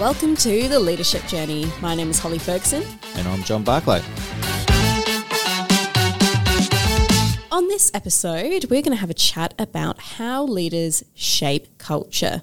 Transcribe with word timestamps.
Welcome 0.00 0.34
to 0.36 0.66
the 0.66 0.80
Leadership 0.80 1.26
Journey. 1.26 1.70
My 1.82 1.94
name 1.94 2.08
is 2.08 2.18
Holly 2.18 2.38
Ferguson. 2.38 2.82
And 3.16 3.28
I'm 3.28 3.42
John 3.42 3.62
Barclay. 3.62 4.00
On 7.52 7.68
this 7.68 7.90
episode, 7.92 8.64
we're 8.70 8.80
going 8.80 8.92
to 8.92 8.96
have 8.96 9.10
a 9.10 9.14
chat 9.14 9.52
about 9.58 10.00
how 10.00 10.44
leaders 10.44 11.04
shape 11.14 11.76
culture. 11.76 12.40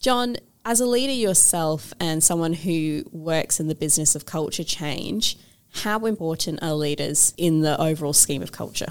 John, 0.00 0.38
as 0.64 0.80
a 0.80 0.84
leader 0.86 1.12
yourself 1.12 1.94
and 2.00 2.20
someone 2.20 2.52
who 2.52 3.04
works 3.12 3.60
in 3.60 3.68
the 3.68 3.76
business 3.76 4.16
of 4.16 4.26
culture 4.26 4.64
change, 4.64 5.38
how 5.70 6.04
important 6.04 6.64
are 6.64 6.74
leaders 6.74 7.32
in 7.36 7.60
the 7.60 7.80
overall 7.80 8.12
scheme 8.12 8.42
of 8.42 8.50
culture? 8.50 8.88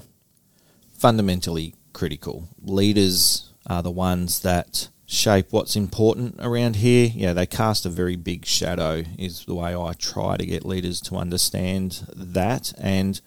Fundamentally 0.97 1.75
critical. 1.91 2.47
Leaders 2.63 3.51
are 3.67 3.83
the 3.83 3.91
ones 3.91 4.43
that 4.43 4.87
shape 5.11 5.47
what's 5.51 5.75
important 5.75 6.35
around 6.39 6.77
here. 6.77 7.11
Yeah, 7.13 7.33
they 7.33 7.45
cast 7.45 7.85
a 7.85 7.89
very 7.89 8.15
big 8.15 8.45
shadow, 8.45 9.03
is 9.19 9.45
the 9.45 9.55
way 9.55 9.75
I 9.75 9.93
try 9.93 10.37
to 10.37 10.45
get 10.45 10.65
leaders 10.65 11.01
to 11.01 11.17
understand 11.17 12.05
that. 12.15 12.71
And 12.77 13.19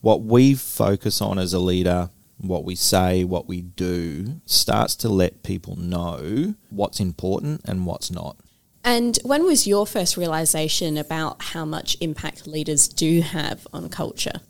what 0.00 0.22
we 0.22 0.54
focus 0.54 1.20
on 1.20 1.38
as 1.38 1.52
a 1.52 1.58
leader, 1.58 2.10
what 2.38 2.64
we 2.64 2.76
say, 2.76 3.24
what 3.24 3.48
we 3.48 3.60
do, 3.60 4.40
starts 4.46 4.94
to 4.96 5.08
let 5.08 5.42
people 5.42 5.74
know 5.76 6.54
what's 6.70 7.00
important 7.00 7.62
and 7.64 7.86
what's 7.86 8.10
not. 8.10 8.36
And 8.84 9.18
when 9.24 9.44
was 9.44 9.66
your 9.66 9.84
first 9.84 10.16
realization 10.16 10.96
about 10.96 11.42
how 11.42 11.64
much 11.64 11.96
impact 12.00 12.46
leaders 12.46 12.86
do 12.86 13.20
have 13.20 13.66
on 13.72 13.88
culture? 13.88 14.40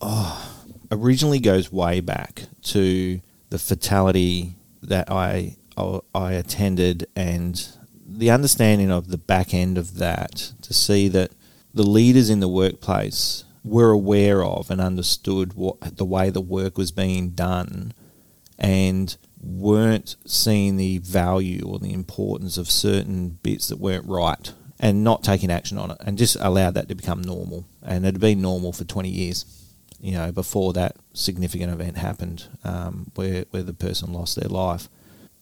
Oh, 0.00 0.54
originally 0.92 1.40
goes 1.40 1.72
way 1.72 1.98
back 1.98 2.42
to 2.62 3.20
the 3.50 3.58
fatality 3.58 4.54
that 4.82 5.10
I 5.10 5.56
I 5.76 6.32
attended 6.32 7.06
and 7.14 7.68
the 8.08 8.30
understanding 8.30 8.90
of 8.90 9.08
the 9.08 9.18
back 9.18 9.52
end 9.52 9.76
of 9.76 9.96
that 9.98 10.52
to 10.62 10.72
see 10.72 11.08
that 11.08 11.32
the 11.74 11.82
leaders 11.82 12.30
in 12.30 12.40
the 12.40 12.48
workplace 12.48 13.44
were 13.62 13.90
aware 13.90 14.44
of 14.44 14.70
and 14.70 14.80
understood 14.80 15.54
what 15.54 15.96
the 15.96 16.04
way 16.04 16.30
the 16.30 16.40
work 16.40 16.78
was 16.78 16.92
being 16.92 17.30
done 17.30 17.92
and 18.58 19.16
weren't 19.42 20.16
seeing 20.24 20.76
the 20.76 20.98
value 20.98 21.62
or 21.66 21.78
the 21.78 21.92
importance 21.92 22.56
of 22.56 22.70
certain 22.70 23.28
bits 23.42 23.68
that 23.68 23.78
weren't 23.78 24.06
right 24.06 24.52
and 24.78 25.04
not 25.04 25.22
taking 25.22 25.50
action 25.50 25.78
on 25.78 25.90
it 25.90 25.98
and 26.00 26.16
just 26.16 26.36
allowed 26.40 26.74
that 26.74 26.88
to 26.88 26.94
become 26.94 27.20
normal. 27.20 27.66
And 27.82 28.04
it 28.04 28.14
had 28.14 28.20
been 28.20 28.40
normal 28.40 28.72
for 28.72 28.84
20 28.84 29.08
years 29.08 29.44
you 29.98 30.12
know 30.12 30.30
before 30.30 30.72
that 30.74 30.96
significant 31.14 31.72
event 31.72 31.96
happened 31.96 32.44
um, 32.64 33.10
where, 33.14 33.44
where 33.50 33.62
the 33.62 33.72
person 33.72 34.12
lost 34.12 34.36
their 34.36 34.48
life 34.48 34.88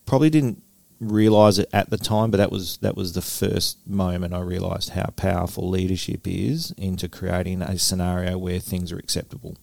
probably 0.07 0.31
didn't 0.31 0.63
realize 1.01 1.59
it 1.59 1.69
at 1.73 1.91
the 1.91 1.99
time, 1.99 2.31
but 2.31 2.39
that 2.39 2.51
was 2.51 2.79
that 2.79 2.97
was 2.97 3.13
the 3.13 3.23
first 3.23 3.87
moment 3.87 4.35
I 4.35 4.41
realized 4.41 4.91
how 4.91 5.07
powerful 5.17 5.69
leadership 5.69 6.27
is 6.27 6.73
into 6.77 7.09
creating 7.09 7.63
a 7.63 7.79
scenario 7.79 8.39
where 8.39 8.59
things 8.61 8.93
are 8.93 8.99
acceptable. 8.99 9.57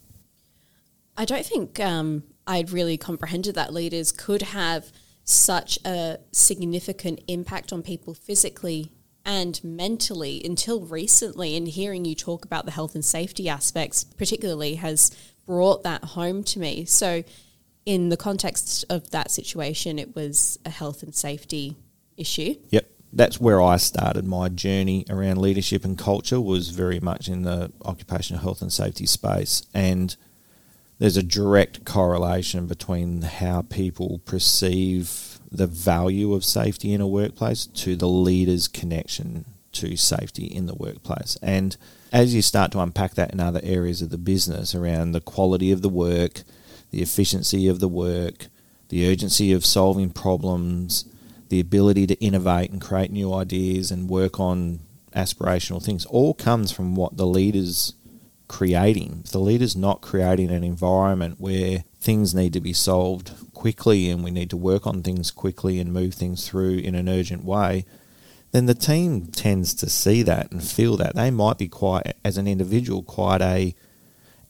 I 1.17 1.25
don't 1.25 1.45
think 1.45 1.79
um, 1.79 2.23
I'd 2.47 2.71
really 2.71 2.97
comprehended 2.97 3.55
that 3.55 3.73
leaders 3.73 4.11
could 4.11 4.41
have 4.41 4.91
such 5.23 5.77
a 5.85 6.17
significant 6.31 7.21
impact 7.27 7.71
on 7.71 7.83
people 7.83 8.13
physically 8.13 8.91
and 9.23 9.63
mentally 9.63 10.41
until 10.43 10.81
recently. 10.81 11.55
And 11.55 11.67
hearing 11.67 12.05
you 12.05 12.15
talk 12.15 12.43
about 12.43 12.65
the 12.65 12.71
health 12.71 12.95
and 12.95 13.05
safety 13.05 13.47
aspects, 13.47 14.03
particularly, 14.03 14.75
has 14.75 15.11
brought 15.45 15.83
that 15.83 16.03
home 16.03 16.43
to 16.45 16.59
me. 16.59 16.85
So 16.85 17.23
in 17.85 18.09
the 18.09 18.17
context 18.17 18.85
of 18.89 19.11
that 19.11 19.31
situation, 19.31 19.99
it 19.99 20.15
was 20.15 20.59
a 20.65 20.69
health 20.69 21.03
and 21.03 21.15
safety 21.15 21.77
issue. 22.17 22.55
Yep. 22.69 22.89
That's 23.13 23.41
where 23.41 23.61
I 23.61 23.75
started 23.77 24.25
my 24.25 24.47
journey 24.47 25.05
around 25.09 25.41
leadership 25.41 25.83
and 25.83 25.97
culture 25.97 26.39
was 26.39 26.69
very 26.69 26.99
much 26.99 27.27
in 27.27 27.41
the 27.41 27.71
occupational 27.83 28.41
health 28.41 28.61
and 28.61 28.71
safety 28.71 29.05
space 29.05 29.63
and 29.73 30.15
there's 31.01 31.17
a 31.17 31.23
direct 31.23 31.83
correlation 31.83 32.67
between 32.67 33.23
how 33.23 33.63
people 33.63 34.21
perceive 34.23 35.39
the 35.51 35.65
value 35.65 36.31
of 36.33 36.45
safety 36.45 36.93
in 36.93 37.01
a 37.01 37.07
workplace 37.07 37.65
to 37.65 37.95
the 37.95 38.07
leader's 38.07 38.67
connection 38.67 39.45
to 39.71 39.97
safety 39.97 40.45
in 40.45 40.67
the 40.67 40.75
workplace. 40.75 41.39
And 41.41 41.75
as 42.13 42.35
you 42.35 42.43
start 42.43 42.71
to 42.73 42.79
unpack 42.81 43.15
that 43.15 43.33
in 43.33 43.39
other 43.39 43.61
areas 43.63 44.03
of 44.03 44.11
the 44.11 44.19
business 44.19 44.75
around 44.75 45.13
the 45.13 45.21
quality 45.21 45.71
of 45.71 45.81
the 45.81 45.89
work, 45.89 46.43
the 46.91 47.01
efficiency 47.01 47.67
of 47.67 47.79
the 47.79 47.87
work, 47.87 48.47
the 48.89 49.09
urgency 49.09 49.51
of 49.51 49.65
solving 49.65 50.09
problems, 50.09 51.05
the 51.49 51.59
ability 51.59 52.07
to 52.07 52.19
innovate 52.23 52.71
and 52.71 52.81
create 52.81 53.11
new 53.11 53.33
ideas 53.33 53.91
and 53.91 54.09
work 54.09 54.39
on 54.39 54.79
aspirational 55.15 55.83
things 55.83 56.05
all 56.05 56.33
comes 56.33 56.71
from 56.71 56.95
what 56.95 57.17
the 57.17 57.25
leader's 57.25 57.93
creating. 58.47 59.21
If 59.25 59.31
the 59.31 59.39
leader's 59.39 59.75
not 59.75 60.01
creating 60.01 60.51
an 60.51 60.63
environment 60.63 61.39
where 61.39 61.83
things 61.99 62.35
need 62.35 62.53
to 62.53 62.61
be 62.61 62.73
solved 62.73 63.31
quickly 63.53 64.09
and 64.09 64.23
we 64.23 64.31
need 64.31 64.49
to 64.49 64.57
work 64.57 64.85
on 64.85 65.03
things 65.03 65.31
quickly 65.31 65.79
and 65.79 65.93
move 65.93 66.13
things 66.13 66.47
through 66.47 66.77
in 66.77 66.95
an 66.95 67.07
urgent 67.07 67.45
way, 67.45 67.85
then 68.51 68.65
the 68.65 68.75
team 68.75 69.27
tends 69.27 69.73
to 69.75 69.89
see 69.89 70.21
that 70.23 70.51
and 70.51 70.63
feel 70.63 70.97
that. 70.97 71.15
They 71.15 71.31
might 71.31 71.57
be 71.57 71.69
quite, 71.69 72.13
as 72.25 72.37
an 72.37 72.47
individual, 72.47 73.03
quite 73.03 73.41
a 73.41 73.73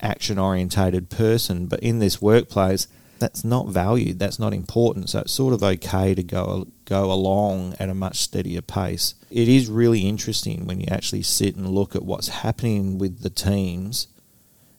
action 0.02 0.38
orientated 0.38 1.10
person, 1.10 1.68
but 1.68 1.80
in 1.82 2.00
this 2.00 2.22
workplace, 2.22 2.88
that's 3.20 3.44
not 3.44 3.68
valued. 3.68 4.20
That's 4.20 4.40
not 4.40 4.54
important. 4.54 5.10
So 5.10 5.20
it's 5.20 5.32
sort 5.32 5.54
of 5.54 5.64
okay 5.64 6.16
to 6.16 6.24
go 6.24 6.68
go 6.86 7.12
along 7.12 7.76
at 7.80 7.88
a 7.88 7.94
much 7.94 8.18
steadier 8.18 8.62
pace. 8.62 9.14
It 9.30 9.48
is 9.48 9.70
really 9.70 10.02
interesting 10.02 10.66
when 10.66 10.82
you 10.82 10.88
actually 10.90 11.22
sit 11.22 11.56
and 11.56 11.70
look 11.70 11.96
at 11.96 12.04
what's 12.04 12.28
happening 12.28 12.98
with 12.98 13.22
the 13.22 13.30
teams 13.30 14.08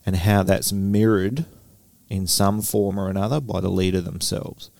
and 0.05 0.17
how 0.17 0.43
that's 0.43 0.73
mirrored 0.73 1.47
in 2.11 2.27
some 2.27 2.61
form 2.61 2.99
or 2.99 3.09
another 3.09 3.41
by 3.41 3.61
the 3.61 3.71
leader 3.71 4.01
themselves. 4.01 4.71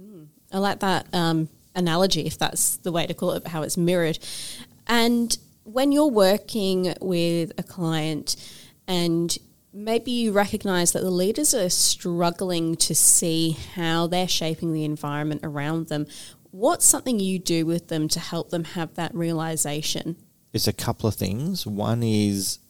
Mm, 0.00 0.26
I 0.50 0.58
like 0.58 0.80
that 0.80 1.06
um, 1.12 1.48
analogy, 1.76 2.26
if 2.26 2.38
that's 2.38 2.78
the 2.78 2.90
way 2.90 3.06
to 3.06 3.14
call 3.14 3.32
it, 3.32 3.46
how 3.46 3.62
it's 3.62 3.76
mirrored. 3.76 4.18
And 4.86 5.36
when 5.64 5.92
you're 5.92 6.06
working 6.06 6.94
with 7.00 7.52
a 7.58 7.62
client 7.62 8.36
and 8.88 9.36
maybe 9.74 10.12
you 10.12 10.32
recognize 10.32 10.92
that 10.92 11.02
the 11.02 11.10
leaders 11.10 11.52
are 11.52 11.68
struggling 11.68 12.76
to 12.76 12.94
see 12.94 13.56
how 13.74 14.06
they're 14.06 14.28
shaping 14.28 14.72
the 14.72 14.84
environment 14.84 15.40
around 15.42 15.88
them. 15.88 16.06
What's 16.52 16.86
something 16.86 17.18
you 17.18 17.40
do 17.40 17.66
with 17.66 17.88
them 17.88 18.06
to 18.08 18.20
help 18.20 18.50
them 18.50 18.64
have 18.64 18.94
that 18.94 19.12
realization? 19.14 20.16
It's 20.52 20.68
a 20.68 20.72
couple 20.72 21.08
of 21.08 21.16
things. 21.16 21.66
One 21.66 22.04
is 22.04 22.60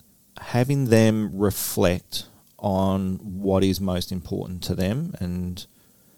having 0.40 0.86
them 0.86 1.30
reflect 1.34 2.24
on 2.58 3.16
what 3.16 3.62
is 3.62 3.80
most 3.80 4.10
important 4.10 4.62
to 4.62 4.74
them 4.74 5.14
and 5.20 5.66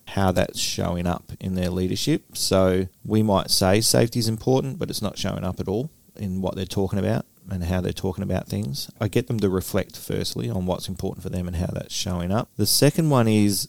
how 0.06 0.30
that's 0.30 0.60
showing 0.60 1.08
up 1.08 1.32
in 1.40 1.54
their 1.54 1.70
leadership. 1.70 2.36
So 2.36 2.86
we 3.04 3.24
might 3.24 3.50
say 3.50 3.80
safety 3.80 4.20
is 4.20 4.28
important, 4.28 4.78
but 4.78 4.88
it's 4.88 5.02
not 5.02 5.18
showing 5.18 5.42
up 5.42 5.58
at 5.58 5.66
all 5.66 5.90
in 6.14 6.40
what 6.40 6.54
they're 6.54 6.64
talking 6.64 7.00
about 7.00 7.26
and 7.50 7.64
how 7.64 7.80
they're 7.80 7.92
talking 7.92 8.24
about 8.24 8.48
things. 8.48 8.90
I 9.00 9.08
get 9.08 9.26
them 9.26 9.40
to 9.40 9.48
reflect 9.48 9.96
firstly 9.96 10.50
on 10.50 10.66
what's 10.66 10.88
important 10.88 11.22
for 11.22 11.30
them 11.30 11.46
and 11.46 11.56
how 11.56 11.68
that's 11.72 11.94
showing 11.94 12.32
up. 12.32 12.50
The 12.56 12.66
second 12.66 13.10
one 13.10 13.28
is 13.28 13.68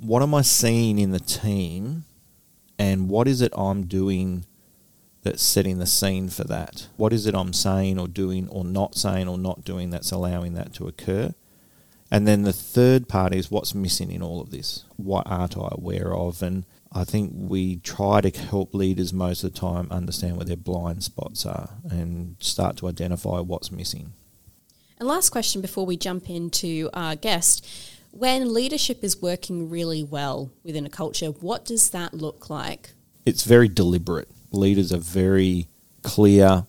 what 0.00 0.22
am 0.22 0.34
I 0.34 0.42
seeing 0.42 0.98
in 0.98 1.10
the 1.10 1.20
team 1.20 2.04
and 2.78 3.08
what 3.08 3.28
is 3.28 3.40
it 3.40 3.52
I'm 3.56 3.84
doing 3.84 4.46
that's 5.22 5.42
setting 5.42 5.78
the 5.78 5.86
scene 5.86 6.28
for 6.28 6.44
that? 6.44 6.88
What 6.96 7.12
is 7.12 7.26
it 7.26 7.34
I'm 7.34 7.52
saying 7.52 7.98
or 7.98 8.08
doing 8.08 8.48
or 8.48 8.64
not 8.64 8.94
saying 8.94 9.28
or 9.28 9.38
not 9.38 9.64
doing 9.64 9.90
that's 9.90 10.10
allowing 10.10 10.54
that 10.54 10.72
to 10.74 10.88
occur? 10.88 11.34
And 12.10 12.28
then 12.28 12.42
the 12.42 12.52
third 12.52 13.08
part 13.08 13.34
is 13.34 13.50
what's 13.50 13.74
missing 13.74 14.10
in 14.10 14.22
all 14.22 14.40
of 14.40 14.50
this? 14.50 14.84
What 14.96 15.26
aren't 15.26 15.56
I 15.56 15.68
aware 15.72 16.14
of? 16.14 16.42
And 16.42 16.64
I 16.94 17.02
think 17.04 17.32
we 17.34 17.76
try 17.76 18.20
to 18.20 18.30
help 18.38 18.72
leaders 18.72 19.12
most 19.12 19.42
of 19.42 19.52
the 19.52 19.58
time 19.58 19.88
understand 19.90 20.36
where 20.36 20.46
their 20.46 20.56
blind 20.56 21.02
spots 21.02 21.44
are 21.44 21.70
and 21.90 22.36
start 22.38 22.76
to 22.78 22.88
identify 22.88 23.40
what's 23.40 23.72
missing. 23.72 24.12
And 24.98 25.08
last 25.08 25.30
question 25.30 25.60
before 25.60 25.84
we 25.84 25.96
jump 25.96 26.30
into 26.30 26.88
our 26.94 27.16
guest. 27.16 27.66
When 28.12 28.54
leadership 28.54 29.02
is 29.02 29.20
working 29.20 29.68
really 29.68 30.04
well 30.04 30.52
within 30.62 30.86
a 30.86 30.88
culture, 30.88 31.26
what 31.26 31.64
does 31.64 31.90
that 31.90 32.14
look 32.14 32.48
like? 32.48 32.90
It's 33.26 33.42
very 33.42 33.66
deliberate. 33.66 34.28
Leaders 34.52 34.92
are 34.92 34.98
very 34.98 35.66
clear, 36.04 36.64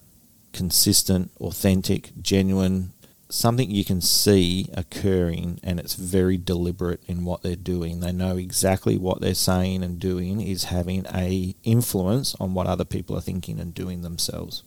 consistent, 0.53 1.29
authentic, 1.39 2.13
genuine, 2.19 2.93
something 3.29 3.71
you 3.71 3.83
can 3.83 4.01
see 4.01 4.69
occurring 4.73 5.59
and 5.63 5.79
it's 5.79 5.95
very 5.95 6.37
deliberate 6.37 7.01
in 7.07 7.25
what 7.25 7.41
they're 7.41 7.55
doing. 7.55 7.99
They 7.99 8.11
know 8.11 8.37
exactly 8.37 8.97
what 8.97 9.21
they're 9.21 9.33
saying 9.33 9.83
and 9.83 9.99
doing 9.99 10.41
is 10.41 10.65
having 10.65 11.05
a 11.13 11.55
influence 11.63 12.35
on 12.39 12.53
what 12.53 12.67
other 12.67 12.85
people 12.85 13.17
are 13.17 13.21
thinking 13.21 13.59
and 13.59 13.73
doing 13.73 14.01
themselves. 14.01 14.63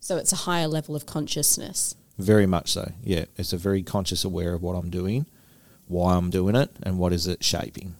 So 0.00 0.16
it's 0.16 0.32
a 0.32 0.36
higher 0.36 0.68
level 0.68 0.94
of 0.94 1.06
consciousness. 1.06 1.94
Very 2.18 2.46
much 2.46 2.72
so. 2.72 2.92
Yeah, 3.02 3.26
it's 3.36 3.52
a 3.52 3.58
very 3.58 3.82
conscious 3.82 4.24
aware 4.24 4.54
of 4.54 4.62
what 4.62 4.74
I'm 4.74 4.90
doing, 4.90 5.26
why 5.86 6.16
I'm 6.16 6.30
doing 6.30 6.56
it 6.56 6.70
and 6.82 6.98
what 6.98 7.12
is 7.12 7.26
it 7.26 7.44
shaping. 7.44 7.94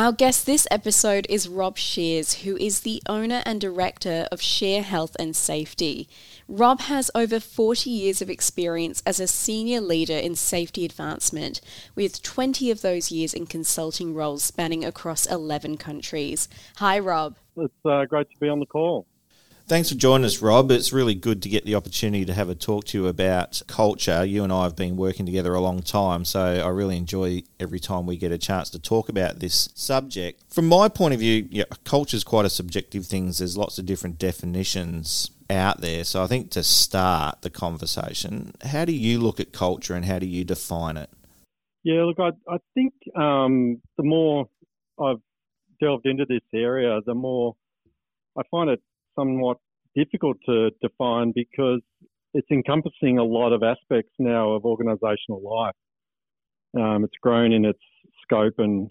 Our 0.00 0.12
guest 0.12 0.46
this 0.46 0.66
episode 0.70 1.26
is 1.28 1.46
Rob 1.46 1.76
Sheers, 1.76 2.36
who 2.36 2.56
is 2.56 2.80
the 2.80 3.02
owner 3.06 3.42
and 3.44 3.60
director 3.60 4.26
of 4.32 4.40
Share 4.40 4.82
Health 4.82 5.14
and 5.18 5.36
Safety. 5.36 6.08
Rob 6.48 6.80
has 6.80 7.10
over 7.14 7.38
40 7.38 7.90
years 7.90 8.22
of 8.22 8.30
experience 8.30 9.02
as 9.04 9.20
a 9.20 9.26
senior 9.26 9.82
leader 9.82 10.16
in 10.16 10.36
safety 10.36 10.86
advancement, 10.86 11.60
with 11.94 12.22
20 12.22 12.70
of 12.70 12.80
those 12.80 13.12
years 13.12 13.34
in 13.34 13.44
consulting 13.44 14.14
roles 14.14 14.42
spanning 14.42 14.86
across 14.86 15.26
11 15.26 15.76
countries. 15.76 16.48
Hi, 16.76 16.98
Rob. 16.98 17.36
It's 17.58 17.74
uh, 17.84 18.06
great 18.06 18.30
to 18.30 18.38
be 18.38 18.48
on 18.48 18.58
the 18.58 18.64
call. 18.64 19.04
Thanks 19.70 19.88
for 19.88 19.94
joining 19.94 20.24
us, 20.24 20.42
Rob. 20.42 20.72
It's 20.72 20.92
really 20.92 21.14
good 21.14 21.40
to 21.42 21.48
get 21.48 21.64
the 21.64 21.76
opportunity 21.76 22.24
to 22.24 22.34
have 22.34 22.48
a 22.48 22.56
talk 22.56 22.86
to 22.86 22.98
you 22.98 23.06
about 23.06 23.62
culture. 23.68 24.24
You 24.24 24.42
and 24.42 24.52
I 24.52 24.64
have 24.64 24.74
been 24.74 24.96
working 24.96 25.26
together 25.26 25.54
a 25.54 25.60
long 25.60 25.80
time, 25.80 26.24
so 26.24 26.40
I 26.40 26.66
really 26.70 26.96
enjoy 26.96 27.44
every 27.60 27.78
time 27.78 28.04
we 28.04 28.16
get 28.16 28.32
a 28.32 28.36
chance 28.36 28.68
to 28.70 28.80
talk 28.80 29.08
about 29.08 29.38
this 29.38 29.68
subject. 29.76 30.42
From 30.52 30.66
my 30.66 30.88
point 30.88 31.14
of 31.14 31.20
view, 31.20 31.46
yeah, 31.52 31.66
culture 31.84 32.16
is 32.16 32.24
quite 32.24 32.46
a 32.46 32.50
subjective 32.50 33.06
thing. 33.06 33.26
There's 33.26 33.56
lots 33.56 33.78
of 33.78 33.86
different 33.86 34.18
definitions 34.18 35.30
out 35.48 35.80
there. 35.80 36.02
So 36.02 36.20
I 36.20 36.26
think 36.26 36.50
to 36.50 36.64
start 36.64 37.42
the 37.42 37.50
conversation, 37.50 38.54
how 38.64 38.84
do 38.84 38.92
you 38.92 39.20
look 39.20 39.38
at 39.38 39.52
culture 39.52 39.94
and 39.94 40.04
how 40.04 40.18
do 40.18 40.26
you 40.26 40.42
define 40.42 40.96
it? 40.96 41.10
Yeah, 41.84 42.02
look, 42.06 42.18
I, 42.18 42.30
I 42.52 42.56
think 42.74 42.92
um, 43.14 43.80
the 43.96 44.02
more 44.02 44.48
I've 45.00 45.20
delved 45.80 46.06
into 46.06 46.24
this 46.28 46.42
area, 46.52 46.98
the 47.06 47.14
more 47.14 47.54
I 48.36 48.42
find 48.50 48.68
it 48.68 48.82
somewhat 49.20 49.58
difficult 49.94 50.36
to 50.46 50.70
define 50.80 51.32
because 51.34 51.80
it's 52.34 52.50
encompassing 52.50 53.18
a 53.18 53.24
lot 53.24 53.52
of 53.52 53.62
aspects 53.62 54.12
now 54.18 54.52
of 54.52 54.62
organisational 54.62 55.42
life. 55.42 55.74
Um, 56.78 57.04
it's 57.04 57.16
grown 57.20 57.52
in 57.52 57.64
its 57.64 57.80
scope 58.22 58.54
and 58.58 58.90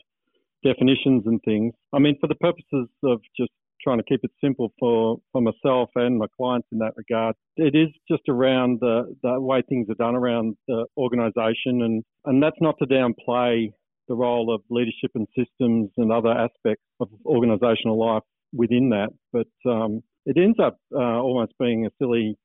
definitions 0.63 1.23
and 1.25 1.39
things. 1.45 1.73
I 1.93 1.99
mean, 1.99 2.17
for 2.19 2.27
the 2.27 2.35
purposes 2.35 2.89
of 3.03 3.21
just 3.37 3.51
trying 3.81 3.97
to 3.97 4.03
keep 4.03 4.19
it 4.23 4.31
simple 4.43 4.73
for, 4.77 5.17
for 5.31 5.41
myself 5.41 5.89
and 5.95 6.17
my 6.17 6.25
clients 6.35 6.67
in 6.73 6.79
that 6.79 6.91
regard, 6.97 7.35
it 7.55 7.75
is 7.75 7.87
just 8.11 8.23
around 8.27 8.79
the, 8.81 9.15
the 9.23 9.39
way 9.39 9.61
things 9.69 9.87
are 9.89 9.95
done 9.95 10.15
around 10.15 10.57
the 10.67 10.85
organisation. 10.97 11.81
And, 11.81 12.03
and 12.25 12.43
that's 12.43 12.57
not 12.59 12.75
to 12.79 12.85
downplay 12.85 13.71
the 14.09 14.15
role 14.15 14.53
of 14.53 14.61
leadership 14.69 15.11
and 15.15 15.27
systems 15.37 15.91
and 15.95 16.11
other 16.11 16.31
aspects 16.31 16.83
of 16.99 17.07
organisational 17.25 17.97
life 17.97 18.23
within 18.51 18.89
that. 18.89 19.09
But 19.31 19.69
um, 19.69 20.01
it 20.25 20.38
ends 20.38 20.60
up 20.60 20.77
uh, 20.94 21.00
almost 21.00 21.54
being 21.60 21.86
a 21.86 21.89
silly 22.00 22.38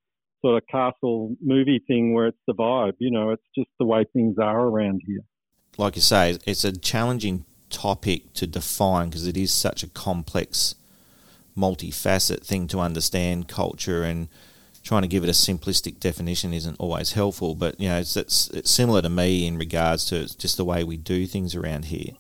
sort 0.44 0.62
of 0.62 0.66
castle 0.68 1.34
movie 1.40 1.82
thing 1.86 2.12
where 2.12 2.26
it's 2.26 2.38
the 2.46 2.54
vibe. 2.54 2.94
You 2.98 3.10
know, 3.10 3.30
it's 3.30 3.42
just 3.56 3.70
the 3.78 3.86
way 3.86 4.04
things 4.12 4.36
are 4.38 4.60
around 4.60 5.02
here. 5.06 5.20
Like 5.76 5.96
you 5.96 6.02
say, 6.02 6.38
it's 6.46 6.64
a 6.64 6.76
challenging 6.76 7.44
topic 7.70 8.32
to 8.34 8.46
define 8.46 9.08
because 9.08 9.26
it 9.26 9.36
is 9.36 9.52
such 9.52 9.82
a 9.82 9.88
complex, 9.88 10.74
multifaceted 11.56 12.44
thing 12.44 12.68
to 12.68 12.78
understand 12.78 13.48
culture 13.48 14.04
and 14.04 14.28
trying 14.84 15.02
to 15.02 15.08
give 15.08 15.24
it 15.24 15.28
a 15.28 15.32
simplistic 15.32 15.98
definition 15.98 16.52
isn't 16.52 16.76
always 16.78 17.12
helpful. 17.12 17.54
But 17.54 17.80
you 17.80 17.88
know, 17.88 17.98
it's, 17.98 18.16
it's, 18.16 18.48
it's 18.50 18.70
similar 18.70 19.02
to 19.02 19.08
me 19.08 19.46
in 19.46 19.58
regards 19.58 20.04
to 20.06 20.26
just 20.36 20.56
the 20.56 20.64
way 20.64 20.84
we 20.84 20.96
do 20.96 21.26
things 21.26 21.54
around 21.54 21.86
here. 21.86 22.12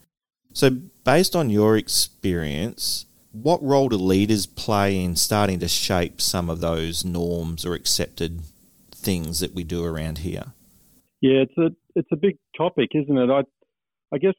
So, 0.52 0.70
based 0.70 1.36
on 1.36 1.50
your 1.50 1.76
experience, 1.76 3.06
what 3.34 3.62
role 3.62 3.88
do 3.88 3.96
leaders 3.96 4.46
play 4.46 5.02
in 5.02 5.16
starting 5.16 5.58
to 5.58 5.68
shape 5.68 6.20
some 6.20 6.48
of 6.48 6.60
those 6.60 7.04
norms 7.04 7.66
or 7.66 7.74
accepted 7.74 8.42
things 8.92 9.40
that 9.40 9.54
we 9.54 9.64
do 9.64 9.84
around 9.84 10.18
here? 10.18 10.52
Yeah, 11.20 11.42
it's 11.42 11.58
a 11.58 11.70
it's 11.94 12.08
a 12.12 12.16
big 12.16 12.38
topic, 12.56 12.90
isn't 12.94 13.16
it? 13.16 13.30
I 13.30 13.42
I 14.14 14.18
guess 14.18 14.34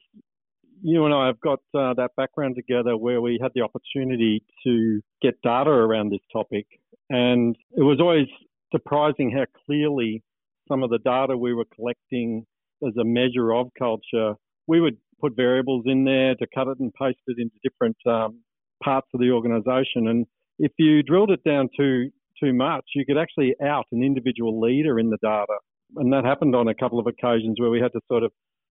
you 0.81 1.05
and 1.05 1.13
I 1.13 1.27
have 1.27 1.39
got 1.41 1.59
uh, 1.73 1.93
that 1.95 2.11
background 2.15 2.55
together 2.55 2.95
where 2.95 3.21
we 3.21 3.39
had 3.41 3.51
the 3.55 3.61
opportunity 3.61 4.43
to 4.65 5.01
get 5.21 5.41
data 5.41 5.71
around 5.71 6.11
this 6.11 6.21
topic, 6.31 6.65
and 7.09 7.55
it 7.75 7.83
was 7.83 7.99
always 7.99 8.27
surprising 8.71 9.31
how 9.31 9.45
clearly 9.65 10.23
some 10.67 10.83
of 10.83 10.89
the 10.89 10.99
data 10.99 11.37
we 11.37 11.53
were 11.53 11.65
collecting 11.75 12.45
as 12.85 12.93
a 12.99 13.03
measure 13.03 13.53
of 13.53 13.67
culture, 13.77 14.35
we 14.67 14.79
would 14.79 14.97
put 15.19 15.35
variables 15.35 15.83
in 15.85 16.03
there 16.03 16.35
to 16.35 16.47
cut 16.53 16.67
it 16.67 16.79
and 16.79 16.93
paste 16.93 17.19
it 17.27 17.37
into 17.39 17.55
different 17.63 17.97
um, 18.05 18.39
parts 18.83 19.07
of 19.13 19.19
the 19.19 19.31
organisation. 19.31 20.07
And 20.07 20.25
if 20.59 20.71
you 20.77 21.03
drilled 21.03 21.31
it 21.31 21.43
down 21.43 21.69
too 21.77 22.09
too 22.41 22.53
much, 22.53 22.83
you 22.95 23.05
could 23.05 23.17
actually 23.17 23.55
out 23.63 23.85
an 23.91 24.03
individual 24.03 24.59
leader 24.59 24.99
in 24.99 25.09
the 25.09 25.17
data. 25.21 25.57
And 25.95 26.11
that 26.11 26.25
happened 26.25 26.55
on 26.55 26.67
a 26.67 26.75
couple 26.75 26.99
of 26.99 27.07
occasions 27.07 27.59
where 27.59 27.69
we 27.69 27.79
had 27.79 27.93
to 27.93 28.01
sort 28.09 28.23
of 28.23 28.31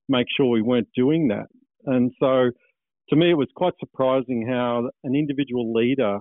make 0.09 0.27
sure 0.35 0.47
we 0.47 0.61
weren't 0.61 0.89
doing 0.95 1.29
that. 1.29 1.47
And 1.85 2.11
so 2.19 2.51
to 3.09 3.15
me, 3.15 3.31
it 3.31 3.37
was 3.37 3.47
quite 3.55 3.73
surprising 3.79 4.47
how 4.47 4.89
an 5.03 5.15
individual 5.15 5.73
leader 5.73 6.17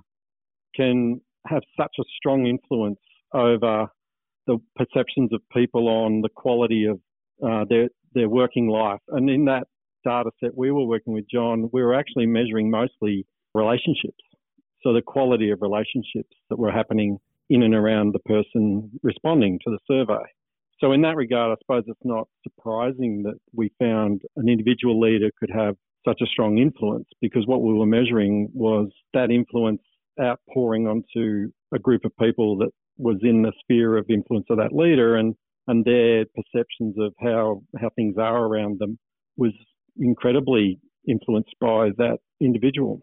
can 0.76 1.20
have 1.46 1.62
such 1.76 1.94
a 1.98 2.04
strong 2.16 2.46
influence 2.46 3.00
over 3.34 3.86
the 4.46 4.58
perceptions 4.76 5.32
of 5.32 5.40
people 5.52 5.88
on 5.88 6.20
the 6.20 6.28
quality 6.34 6.86
of 6.86 6.98
uh, 7.44 7.64
their 7.68 7.88
their 8.14 8.28
working 8.28 8.68
life. 8.68 9.00
And 9.08 9.30
in 9.30 9.46
that 9.46 9.66
data 10.04 10.30
set 10.42 10.56
we 10.56 10.70
were 10.70 10.84
working 10.84 11.12
with 11.12 11.24
John, 11.32 11.70
we 11.72 11.82
were 11.82 11.94
actually 11.94 12.26
measuring 12.26 12.70
mostly 12.70 13.26
relationships. 13.54 14.22
So 14.82 14.92
the 14.92 15.02
quality 15.02 15.50
of 15.50 15.62
relationships 15.62 16.34
that 16.50 16.58
were 16.58 16.72
happening 16.72 17.18
in 17.50 17.62
and 17.62 17.74
around 17.74 18.12
the 18.12 18.18
person 18.20 18.90
responding 19.02 19.58
to 19.64 19.70
the 19.70 19.78
survey. 19.86 20.24
So 20.80 20.92
in 20.92 21.02
that 21.02 21.16
regard, 21.16 21.52
I 21.52 21.60
suppose 21.62 21.84
it's 21.86 22.00
not 22.04 22.26
surprising 22.42 23.22
that 23.22 23.38
we 23.52 23.70
found 23.78 24.22
an 24.36 24.48
individual 24.48 24.98
leader 24.98 25.30
could 25.38 25.50
have 25.54 25.76
such 26.04 26.20
a 26.20 26.26
strong 26.26 26.58
influence 26.58 27.06
because 27.20 27.46
what 27.46 27.62
we 27.62 27.72
were 27.72 27.86
measuring 27.86 28.48
was 28.52 28.88
that 29.14 29.30
influence 29.30 29.82
outpouring 30.20 30.88
onto 30.88 31.52
a 31.72 31.78
group 31.78 32.04
of 32.04 32.16
people 32.16 32.56
that 32.58 32.70
was 32.98 33.18
in 33.22 33.42
the 33.42 33.52
sphere 33.60 33.96
of 33.96 34.06
influence 34.10 34.46
of 34.50 34.58
that 34.58 34.74
leader 34.74 35.16
and, 35.16 35.34
and 35.68 35.84
their 35.84 36.24
perceptions 36.34 36.96
of 36.98 37.14
how, 37.20 37.62
how 37.80 37.90
things 37.94 38.16
are 38.18 38.44
around 38.44 38.78
them 38.80 38.98
was 39.36 39.52
incredibly 39.98 40.80
influenced 41.08 41.54
by 41.60 41.90
that 41.96 42.18
individual. 42.40 43.00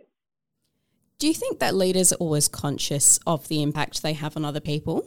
Do 1.19 1.27
you 1.27 1.33
think 1.33 1.59
that 1.59 1.75
leaders 1.75 2.13
are 2.13 2.15
always 2.15 2.47
conscious 2.47 3.19
of 3.27 3.49
the 3.49 3.61
impact 3.61 4.01
they 4.01 4.13
have 4.13 4.37
on 4.37 4.45
other 4.45 4.61
people? 4.61 5.05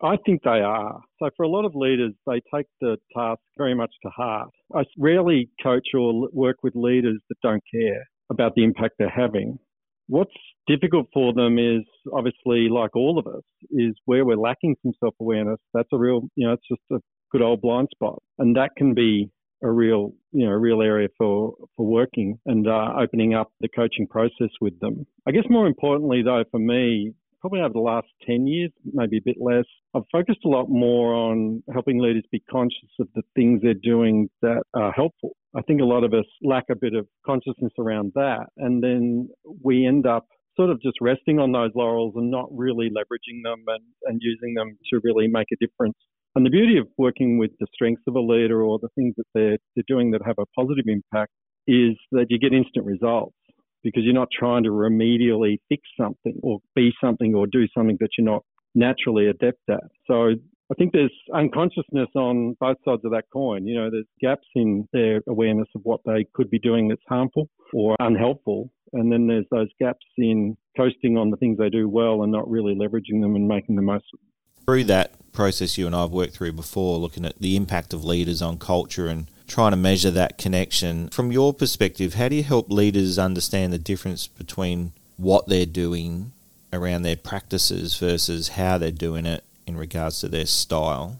I 0.00 0.16
think 0.24 0.42
they 0.44 0.60
are. 0.60 1.00
So, 1.18 1.30
for 1.36 1.42
a 1.42 1.48
lot 1.48 1.64
of 1.64 1.74
leaders, 1.74 2.12
they 2.28 2.40
take 2.54 2.66
the 2.80 2.96
task 3.12 3.40
very 3.58 3.74
much 3.74 3.92
to 4.04 4.10
heart. 4.10 4.50
I 4.72 4.84
rarely 4.96 5.50
coach 5.60 5.88
or 5.94 6.28
work 6.32 6.58
with 6.62 6.76
leaders 6.76 7.20
that 7.28 7.34
don't 7.42 7.62
care 7.74 8.06
about 8.30 8.54
the 8.54 8.62
impact 8.62 8.94
they're 9.00 9.10
having. 9.10 9.58
What's 10.06 10.30
difficult 10.68 11.08
for 11.12 11.32
them 11.34 11.58
is 11.58 11.82
obviously, 12.12 12.68
like 12.68 12.94
all 12.94 13.18
of 13.18 13.26
us, 13.26 13.42
is 13.70 13.94
where 14.04 14.24
we're 14.24 14.36
lacking 14.36 14.76
some 14.82 14.92
self 15.00 15.14
awareness. 15.20 15.58
That's 15.74 15.88
a 15.92 15.98
real, 15.98 16.22
you 16.36 16.46
know, 16.46 16.52
it's 16.52 16.68
just 16.68 16.82
a 16.92 17.00
good 17.32 17.42
old 17.42 17.62
blind 17.62 17.88
spot. 17.92 18.22
And 18.38 18.54
that 18.54 18.70
can 18.76 18.94
be 18.94 19.28
a 19.62 19.70
real, 19.70 20.12
you 20.32 20.46
know, 20.46 20.52
a 20.52 20.58
real 20.58 20.82
area 20.82 21.08
for, 21.16 21.54
for 21.76 21.86
working 21.86 22.38
and 22.46 22.66
uh, 22.66 22.94
opening 22.98 23.34
up 23.34 23.52
the 23.60 23.68
coaching 23.68 24.06
process 24.06 24.50
with 24.60 24.78
them. 24.80 25.06
I 25.26 25.30
guess 25.30 25.44
more 25.48 25.66
importantly, 25.66 26.22
though, 26.22 26.44
for 26.50 26.58
me, 26.58 27.14
probably 27.40 27.60
over 27.60 27.72
the 27.72 27.80
last 27.80 28.06
10 28.26 28.46
years, 28.46 28.70
maybe 28.92 29.18
a 29.18 29.22
bit 29.24 29.36
less, 29.40 29.64
I've 29.94 30.02
focused 30.12 30.44
a 30.44 30.48
lot 30.48 30.68
more 30.68 31.12
on 31.12 31.62
helping 31.72 32.00
leaders 32.00 32.24
be 32.30 32.40
conscious 32.50 32.88
of 33.00 33.08
the 33.14 33.22
things 33.34 33.60
they're 33.62 33.74
doing 33.74 34.30
that 34.42 34.62
are 34.74 34.92
helpful. 34.92 35.30
I 35.54 35.62
think 35.62 35.80
a 35.80 35.84
lot 35.84 36.04
of 36.04 36.14
us 36.14 36.24
lack 36.42 36.64
a 36.70 36.76
bit 36.76 36.94
of 36.94 37.06
consciousness 37.26 37.72
around 37.78 38.12
that. 38.14 38.46
And 38.56 38.82
then 38.82 39.28
we 39.62 39.86
end 39.86 40.06
up 40.06 40.26
sort 40.56 40.70
of 40.70 40.80
just 40.82 40.96
resting 41.00 41.38
on 41.38 41.52
those 41.52 41.70
laurels 41.74 42.14
and 42.14 42.30
not 42.30 42.46
really 42.52 42.90
leveraging 42.90 43.42
them 43.42 43.64
and, 43.66 43.84
and 44.04 44.20
using 44.22 44.54
them 44.54 44.78
to 44.92 45.00
really 45.02 45.26
make 45.26 45.48
a 45.52 45.56
difference 45.64 45.96
and 46.34 46.46
the 46.46 46.50
beauty 46.50 46.78
of 46.78 46.86
working 46.96 47.38
with 47.38 47.50
the 47.60 47.66
strengths 47.74 48.02
of 48.06 48.14
a 48.14 48.20
leader 48.20 48.62
or 48.62 48.78
the 48.78 48.88
things 48.94 49.14
that 49.16 49.26
they're, 49.34 49.58
they're 49.74 49.84
doing 49.86 50.10
that 50.12 50.22
have 50.24 50.36
a 50.38 50.46
positive 50.58 50.86
impact 50.86 51.32
is 51.66 51.96
that 52.12 52.26
you 52.30 52.38
get 52.38 52.52
instant 52.52 52.86
results 52.86 53.36
because 53.82 54.02
you're 54.04 54.14
not 54.14 54.28
trying 54.32 54.64
to 54.64 54.70
remedially 54.70 55.58
fix 55.68 55.82
something 56.00 56.38
or 56.42 56.58
be 56.74 56.92
something 57.02 57.34
or 57.34 57.46
do 57.46 57.66
something 57.76 57.96
that 58.00 58.10
you're 58.16 58.24
not 58.24 58.42
naturally 58.74 59.26
adept 59.26 59.60
at. 59.68 59.82
So 60.06 60.30
I 60.70 60.74
think 60.74 60.92
there's 60.92 61.12
unconsciousness 61.34 62.08
on 62.14 62.56
both 62.58 62.78
sides 62.84 63.02
of 63.04 63.10
that 63.12 63.24
coin. 63.32 63.66
You 63.66 63.74
know, 63.74 63.90
there's 63.90 64.06
gaps 64.20 64.46
in 64.54 64.88
their 64.92 65.20
awareness 65.28 65.68
of 65.74 65.82
what 65.84 66.00
they 66.06 66.24
could 66.32 66.48
be 66.48 66.58
doing 66.58 66.88
that's 66.88 67.02
harmful 67.08 67.50
or 67.74 67.96
unhelpful. 68.00 68.70
And 68.94 69.12
then 69.12 69.26
there's 69.26 69.46
those 69.50 69.68
gaps 69.78 70.06
in 70.16 70.56
coasting 70.76 71.18
on 71.18 71.30
the 71.30 71.36
things 71.36 71.58
they 71.58 71.68
do 71.68 71.88
well 71.88 72.22
and 72.22 72.32
not 72.32 72.48
really 72.48 72.74
leveraging 72.74 73.20
them 73.20 73.36
and 73.36 73.46
making 73.46 73.76
the 73.76 73.82
most 73.82 74.04
of 74.14 74.20
them. 74.20 74.28
Through 74.66 74.84
that 74.84 75.12
process 75.32 75.76
you 75.76 75.86
and 75.86 75.96
I 75.96 76.02
have 76.02 76.10
worked 76.10 76.34
through 76.34 76.52
before, 76.52 76.98
looking 76.98 77.24
at 77.24 77.38
the 77.38 77.56
impact 77.56 77.92
of 77.92 78.04
leaders 78.04 78.42
on 78.42 78.58
culture 78.58 79.08
and 79.08 79.26
trying 79.46 79.72
to 79.72 79.76
measure 79.76 80.10
that 80.10 80.38
connection. 80.38 81.08
From 81.08 81.32
your 81.32 81.52
perspective, 81.52 82.14
how 82.14 82.28
do 82.28 82.36
you 82.36 82.42
help 82.42 82.70
leaders 82.70 83.18
understand 83.18 83.72
the 83.72 83.78
difference 83.78 84.26
between 84.26 84.92
what 85.16 85.48
they're 85.48 85.66
doing 85.66 86.32
around 86.72 87.02
their 87.02 87.16
practices 87.16 87.96
versus 87.96 88.48
how 88.48 88.78
they're 88.78 88.90
doing 88.90 89.26
it 89.26 89.44
in 89.66 89.76
regards 89.76 90.20
to 90.20 90.28
their 90.28 90.46
style? 90.46 91.18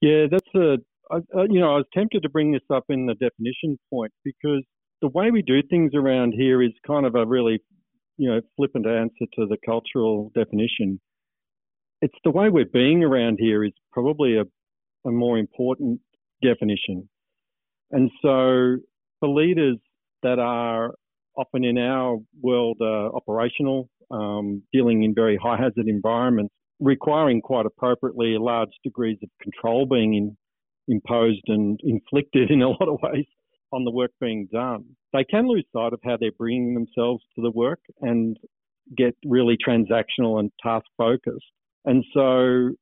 Yeah, 0.00 0.26
that's 0.30 0.54
a, 0.54 0.78
I, 1.10 1.18
you 1.48 1.60
know, 1.60 1.72
I 1.72 1.76
was 1.76 1.86
tempted 1.94 2.22
to 2.22 2.28
bring 2.28 2.52
this 2.52 2.62
up 2.72 2.84
in 2.88 3.06
the 3.06 3.14
definition 3.14 3.78
point 3.90 4.12
because 4.24 4.64
the 5.00 5.08
way 5.08 5.30
we 5.30 5.42
do 5.42 5.62
things 5.62 5.92
around 5.94 6.32
here 6.32 6.62
is 6.62 6.72
kind 6.86 7.06
of 7.06 7.14
a 7.14 7.26
really, 7.26 7.60
you 8.16 8.28
know, 8.28 8.40
flippant 8.56 8.86
answer 8.86 9.26
to 9.34 9.46
the 9.46 9.56
cultural 9.64 10.30
definition. 10.34 11.00
It's 12.02 12.18
the 12.24 12.32
way 12.32 12.48
we're 12.48 12.64
being 12.64 13.04
around 13.04 13.38
here 13.40 13.64
is 13.64 13.72
probably 13.92 14.36
a, 14.36 14.42
a 15.08 15.12
more 15.12 15.38
important 15.38 16.00
definition. 16.42 17.08
And 17.92 18.10
so 18.20 18.78
for 19.20 19.28
leaders 19.28 19.78
that 20.24 20.40
are 20.40 20.94
often 21.36 21.64
in 21.64 21.78
our 21.78 22.18
world 22.40 22.78
uh, 22.80 23.16
operational, 23.16 23.88
um, 24.10 24.62
dealing 24.72 25.04
in 25.04 25.14
very 25.14 25.38
high 25.40 25.56
hazard 25.56 25.86
environments, 25.86 26.52
requiring 26.80 27.40
quite 27.40 27.66
appropriately 27.66 28.36
large 28.36 28.72
degrees 28.82 29.18
of 29.22 29.30
control 29.40 29.86
being 29.86 30.14
in, 30.14 30.36
imposed 30.88 31.44
and 31.46 31.78
inflicted 31.84 32.50
in 32.50 32.62
a 32.62 32.68
lot 32.68 32.88
of 32.88 32.98
ways 33.00 33.26
on 33.72 33.84
the 33.84 33.92
work 33.92 34.10
being 34.20 34.48
done. 34.52 34.84
They 35.12 35.22
can 35.22 35.46
lose 35.46 35.64
sight 35.72 35.92
of 35.92 36.00
how 36.04 36.16
they're 36.18 36.32
bringing 36.36 36.74
themselves 36.74 37.22
to 37.36 37.42
the 37.42 37.52
work 37.52 37.80
and 38.00 38.36
get 38.96 39.14
really 39.24 39.56
transactional 39.56 40.40
and 40.40 40.50
task 40.60 40.86
focused. 40.98 41.46
And 41.84 42.04
so, 42.14 42.22
in 42.22 42.76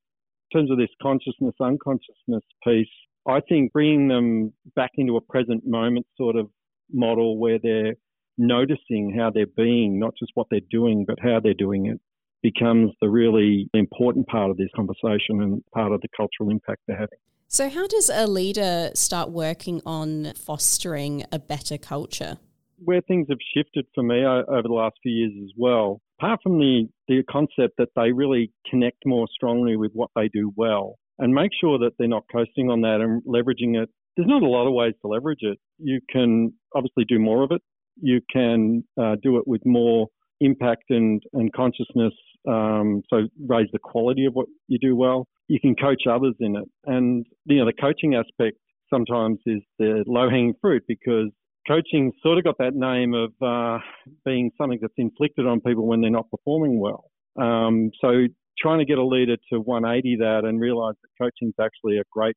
terms 0.52 0.70
of 0.70 0.78
this 0.78 0.90
consciousness 1.02 1.54
unconsciousness 1.60 2.44
piece, 2.64 2.88
I 3.26 3.40
think 3.40 3.72
bringing 3.72 4.08
them 4.08 4.52
back 4.74 4.90
into 4.96 5.16
a 5.16 5.20
present 5.20 5.66
moment 5.66 6.06
sort 6.16 6.36
of 6.36 6.48
model 6.92 7.38
where 7.38 7.58
they're 7.62 7.94
noticing 8.38 9.14
how 9.16 9.30
they're 9.30 9.46
being, 9.46 9.98
not 9.98 10.14
just 10.18 10.32
what 10.34 10.46
they're 10.50 10.60
doing, 10.70 11.04
but 11.06 11.18
how 11.20 11.40
they're 11.40 11.54
doing 11.54 11.86
it, 11.86 12.00
becomes 12.42 12.90
the 13.00 13.08
really 13.08 13.68
important 13.74 14.26
part 14.26 14.50
of 14.50 14.56
this 14.56 14.70
conversation 14.74 15.42
and 15.42 15.62
part 15.72 15.92
of 15.92 16.00
the 16.00 16.08
cultural 16.16 16.50
impact 16.50 16.80
they're 16.86 16.96
having. 16.96 17.18
So, 17.48 17.68
how 17.68 17.86
does 17.86 18.10
a 18.12 18.26
leader 18.26 18.90
start 18.94 19.30
working 19.30 19.82
on 19.84 20.32
fostering 20.34 21.24
a 21.32 21.38
better 21.38 21.76
culture? 21.76 22.38
Where 22.82 23.00
things 23.02 23.26
have 23.28 23.38
shifted 23.54 23.86
for 23.94 24.02
me 24.02 24.24
uh, 24.24 24.44
over 24.48 24.62
the 24.62 24.72
last 24.72 24.96
few 25.02 25.12
years 25.12 25.32
as 25.42 25.50
well, 25.56 26.00
apart 26.20 26.40
from 26.42 26.58
the, 26.58 26.86
the 27.08 27.22
concept 27.30 27.74
that 27.78 27.88
they 27.96 28.12
really 28.12 28.52
connect 28.68 28.98
more 29.06 29.26
strongly 29.32 29.76
with 29.76 29.90
what 29.94 30.10
they 30.14 30.28
do 30.28 30.52
well 30.56 30.96
and 31.18 31.32
make 31.32 31.50
sure 31.60 31.78
that 31.78 31.92
they're 31.98 32.08
not 32.08 32.24
coasting 32.32 32.70
on 32.70 32.82
that 32.82 33.00
and 33.00 33.22
leveraging 33.24 33.80
it. 33.80 33.88
There's 34.16 34.28
not 34.28 34.42
a 34.42 34.48
lot 34.48 34.66
of 34.66 34.74
ways 34.74 34.94
to 35.02 35.08
leverage 35.08 35.40
it. 35.42 35.58
You 35.78 36.00
can 36.10 36.52
obviously 36.74 37.04
do 37.08 37.18
more 37.18 37.42
of 37.42 37.50
it. 37.52 37.62
You 38.00 38.20
can 38.32 38.84
uh, 39.00 39.16
do 39.22 39.38
it 39.38 39.46
with 39.46 39.62
more 39.64 40.08
impact 40.40 40.84
and, 40.90 41.22
and 41.34 41.52
consciousness, 41.52 42.14
um, 42.48 43.02
so 43.10 43.28
raise 43.46 43.68
the 43.72 43.78
quality 43.78 44.24
of 44.24 44.32
what 44.32 44.46
you 44.68 44.78
do 44.78 44.96
well. 44.96 45.26
You 45.48 45.60
can 45.60 45.74
coach 45.74 46.02
others 46.10 46.34
in 46.40 46.56
it. 46.56 46.64
And, 46.86 47.26
you 47.44 47.58
know, 47.58 47.66
the 47.66 47.74
coaching 47.78 48.14
aspect 48.14 48.56
sometimes 48.88 49.38
is 49.46 49.60
the 49.78 50.04
low 50.06 50.30
hanging 50.30 50.54
fruit 50.60 50.82
because 50.88 51.30
coaching 51.66 52.12
sort 52.22 52.38
of 52.38 52.44
got 52.44 52.58
that 52.58 52.74
name 52.74 53.14
of 53.14 53.32
uh, 53.42 53.78
being 54.24 54.50
something 54.58 54.78
that's 54.80 54.94
inflicted 54.96 55.46
on 55.46 55.60
people 55.60 55.86
when 55.86 56.00
they're 56.00 56.10
not 56.10 56.30
performing 56.30 56.80
well. 56.80 57.10
Um, 57.40 57.90
so 58.00 58.26
trying 58.58 58.78
to 58.78 58.84
get 58.84 58.98
a 58.98 59.04
leader 59.04 59.36
to 59.52 59.60
180 59.60 60.16
that 60.16 60.44
and 60.44 60.60
realize 60.60 60.94
that 61.02 61.24
coaching 61.24 61.48
is 61.48 61.54
actually 61.60 61.98
a 61.98 62.04
great 62.12 62.36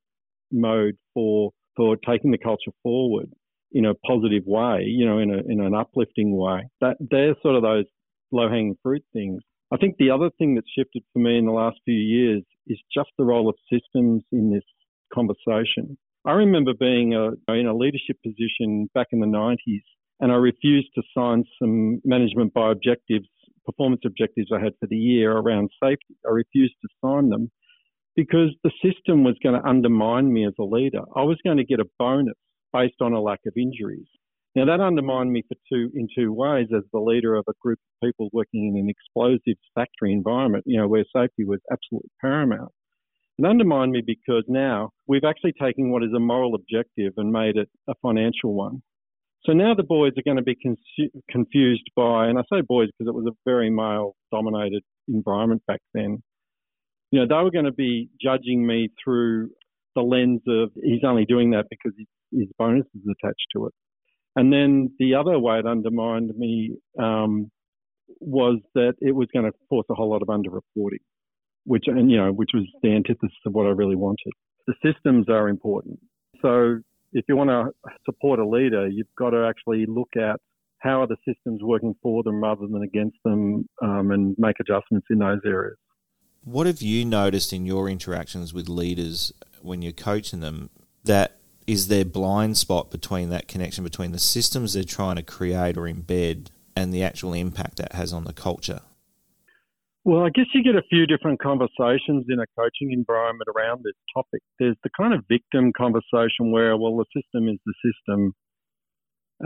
mode 0.52 0.96
for 1.14 1.52
for 1.76 1.98
taking 2.08 2.30
the 2.30 2.38
culture 2.38 2.72
forward 2.84 3.30
in 3.72 3.86
a 3.86 3.96
positive 3.96 4.44
way, 4.46 4.84
you 4.86 5.06
know, 5.06 5.18
in 5.18 5.34
a 5.34 5.40
in 5.48 5.60
an 5.60 5.74
uplifting 5.74 6.36
way. 6.36 6.62
That 6.82 6.98
they're 7.00 7.36
sort 7.42 7.56
of 7.56 7.64
those 7.64 7.86
low 8.32 8.50
hanging 8.50 8.78
fruit 8.84 9.04
things. 9.14 9.42
I 9.72 9.78
think 9.78 9.96
the 9.98 10.12
other 10.12 10.30
thing 10.38 10.56
that's 10.56 10.70
shifted 10.78 11.04
for 11.14 11.20
me 11.20 11.38
in 11.38 11.46
the 11.46 11.52
last 11.52 11.78
few 11.84 11.96
years 11.96 12.44
is 12.68 12.78
just 12.96 13.10
the 13.18 13.26
role 13.26 13.50
of 13.50 13.56
systems 13.72 14.24
in 14.32 14.52
this 14.52 14.64
conversation. 15.14 15.98
I 16.26 16.32
remember 16.34 16.74
being 16.80 17.14
a, 17.14 17.32
in 17.52 17.68
a 17.68 17.76
leadership 17.76 18.18
position 18.24 18.90
back 18.94 19.08
in 19.12 19.20
the 19.20 19.28
90s, 19.28 19.82
and 20.20 20.32
I 20.32 20.36
refused 20.36 20.90
to 20.96 21.04
sign 21.16 21.44
some 21.60 22.02
management 22.06 22.54
by 22.54 22.72
objectives 22.72 23.28
performance 23.66 24.02
objectives 24.06 24.50
I 24.54 24.62
had 24.62 24.74
for 24.80 24.88
the 24.88 24.98
year 24.98 25.32
around 25.32 25.70
safety. 25.82 26.16
I 26.26 26.32
refused 26.32 26.76
to 26.82 26.90
sign 27.04 27.30
them 27.30 27.52
because 28.16 28.50
the 28.64 28.72
system 28.84 29.24
was 29.24 29.36
going 29.42 29.60
to 29.60 29.68
undermine 29.68 30.32
me 30.32 30.46
as 30.46 30.54
a 30.60 30.64
leader. 30.64 31.02
I 31.16 31.24
was 31.24 31.38
going 31.44 31.58
to 31.58 31.64
get 31.64 31.80
a 31.80 31.86
bonus 31.98 32.36
based 32.72 33.02
on 33.02 33.14
a 33.14 33.22
lack 33.22 33.40
of 33.48 33.54
injuries. 33.58 34.08
Now 34.56 34.66
that 34.66 34.82
undermined 34.82 35.32
me 35.32 35.44
for 35.48 35.56
two 35.72 35.90
in 35.96 36.08
two 36.16 36.32
ways 36.32 36.68
as 36.76 36.84
the 36.92 37.00
leader 37.00 37.36
of 37.36 37.46
a 37.50 37.54
group 37.60 37.80
of 37.80 38.08
people 38.08 38.30
working 38.34 38.68
in 38.68 38.78
an 38.78 38.90
explosives 38.90 39.60
factory 39.74 40.14
environment, 40.14 40.64
you 40.68 40.80
know, 40.80 40.88
where 40.88 41.06
safety 41.16 41.44
was 41.44 41.60
absolutely 41.72 42.12
paramount. 42.22 42.72
It 43.40 43.46
undermined 43.46 43.92
me 43.92 44.02
because 44.06 44.44
now 44.48 44.92
we've 45.08 45.24
actually 45.24 45.54
taken 45.54 45.90
what 45.90 46.04
is 46.04 46.12
a 46.16 46.20
moral 46.20 46.56
objective 46.56 47.14
and 47.18 47.32
made 47.32 47.58
it 47.58 47.70
a 47.88 47.94
financial 48.02 48.54
one. 48.54 48.82
So 49.46 49.52
now 49.52 49.74
the 49.74 49.84
boys 49.84 50.14
are 50.18 50.24
going 50.24 50.38
to 50.38 50.44
be 50.44 50.58
confused 51.30 51.90
by, 51.96 52.28
and 52.28 52.40
I 52.40 52.44
say 52.52 52.62
boys 52.62 52.90
because 52.98 53.10
it 53.10 53.16
was 53.16 53.26
a 53.28 53.36
very 53.44 53.70
male 53.70 54.16
dominated 54.32 54.84
environment 55.08 55.64
back 55.68 55.82
then. 55.94 56.24
You 57.12 57.20
know, 57.20 57.28
they 57.28 57.44
were 57.44 57.52
going 57.52 57.66
to 57.66 57.74
be 57.74 58.10
judging 58.22 58.66
me 58.66 58.90
through 59.04 59.50
the 59.96 60.02
lens 60.02 60.42
of 60.48 60.72
he's 60.82 61.04
only 61.04 61.26
doing 61.26 61.52
that 61.52 61.66
because 61.70 61.92
his 62.32 62.48
bonus 62.58 62.86
is 62.96 63.02
attached 63.02 63.46
to 63.56 63.68
it. 63.68 63.74
And 64.36 64.52
then 64.52 64.92
the 64.98 65.16
other 65.16 65.38
way 65.38 65.60
it 65.60 65.68
undermined 65.68 66.32
me 66.36 66.78
um, 67.00 67.52
was 68.20 68.60
that 68.74 68.94
it 69.00 69.14
was 69.14 69.28
going 69.34 69.46
to 69.46 69.52
force 69.70 69.86
a 69.92 69.94
whole 69.94 70.10
lot 70.10 70.22
of 70.22 70.30
underreporting, 70.30 71.04
which 71.66 71.86
and 71.88 72.10
you 72.10 72.18
know, 72.18 72.32
which 72.32 72.52
was 72.54 72.66
the 72.82 72.90
antithesis 72.90 73.38
of 73.46 73.54
what 73.54 73.66
I 73.66 73.70
really 73.70 73.96
wanted. 73.96 74.32
The 74.68 74.74
systems 74.84 75.28
are 75.30 75.50
important. 75.50 76.00
So 76.42 76.80
if 77.14 77.26
you 77.28 77.36
want 77.36 77.50
to 77.50 77.72
support 78.06 78.40
a 78.40 78.48
leader, 78.48 78.88
you've 78.88 79.14
got 79.18 79.32
to 79.32 79.46
actually 79.48 79.86
look 79.86 80.10
at 80.18 80.40
how 80.80 81.02
are 81.02 81.08
the 81.08 81.18
systems 81.26 81.62
working 81.62 81.96
for 82.02 82.24
them 82.24 82.44
rather 82.44 82.68
than 82.68 82.84
against 82.84 83.18
them 83.24 83.68
um, 83.82 84.12
and 84.12 84.36
make 84.38 84.58
adjustments 84.60 85.08
in 85.10 85.20
those 85.20 85.40
areas. 85.46 85.78
What 86.44 86.68
have 86.68 86.82
you 86.82 87.06
noticed 87.06 87.54
in 87.54 87.66
your 87.66 87.90
interactions 87.90 88.54
with 88.54 88.68
leaders 88.68 89.32
when 89.62 89.82
you're 89.82 89.94
coaching 89.94 90.42
them 90.42 90.70
that 91.06 91.38
is 91.66 91.88
their 91.88 92.04
blind 92.04 92.58
spot 92.58 92.92
between 92.92 93.30
that 93.30 93.48
connection 93.48 93.86
between 93.86 94.12
the 94.12 94.20
systems 94.20 94.74
they're 94.74 94.84
trying 94.84 95.16
to 95.16 95.24
create 95.24 95.78
or 95.78 95.84
embed 95.84 96.48
and 96.76 96.94
the 96.94 97.02
actual 97.02 97.34
impact 97.34 97.78
that 97.78 97.94
has 97.94 98.12
on 98.12 98.26
the 98.26 98.34
culture? 98.34 98.82
Well, 100.06 100.26
I 100.26 100.30
guess 100.30 100.48
you 100.54 100.64
get 100.64 100.76
a 100.76 100.84
few 100.90 101.06
different 101.08 101.42
conversations 101.42 102.26
in 102.28 102.40
a 102.40 102.46
coaching 102.60 102.92
environment 102.92 103.48
around 103.56 103.84
this 103.84 103.94
topic. 104.14 104.42
There's 104.60 104.76
the 104.84 104.90
kind 104.98 105.14
of 105.14 105.24
victim 105.30 105.72
conversation 105.78 106.52
where, 106.52 106.76
well, 106.76 106.98
the 106.98 107.06
system 107.16 107.48
is 107.48 107.58
the 107.66 107.74
system, 107.86 108.34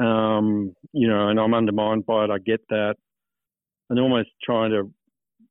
um, 0.04 0.74
you 0.94 1.08
know, 1.08 1.30
and 1.30 1.40
I'm 1.40 1.54
undermined 1.54 2.08
by 2.08 2.26
it. 2.26 2.32
I 2.32 2.40
get 2.44 2.62
that, 2.70 2.96
and 3.92 4.00
almost 4.00 4.30
trying 4.44 4.72
to, 4.72 4.92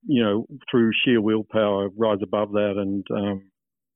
you 0.04 0.24
know, 0.24 0.46
through 0.68 0.90
sheer 1.04 1.20
willpower, 1.20 1.88
rise 1.96 2.18
above 2.22 2.50
that 2.52 2.74
and 2.76 3.04
um, 3.16 3.42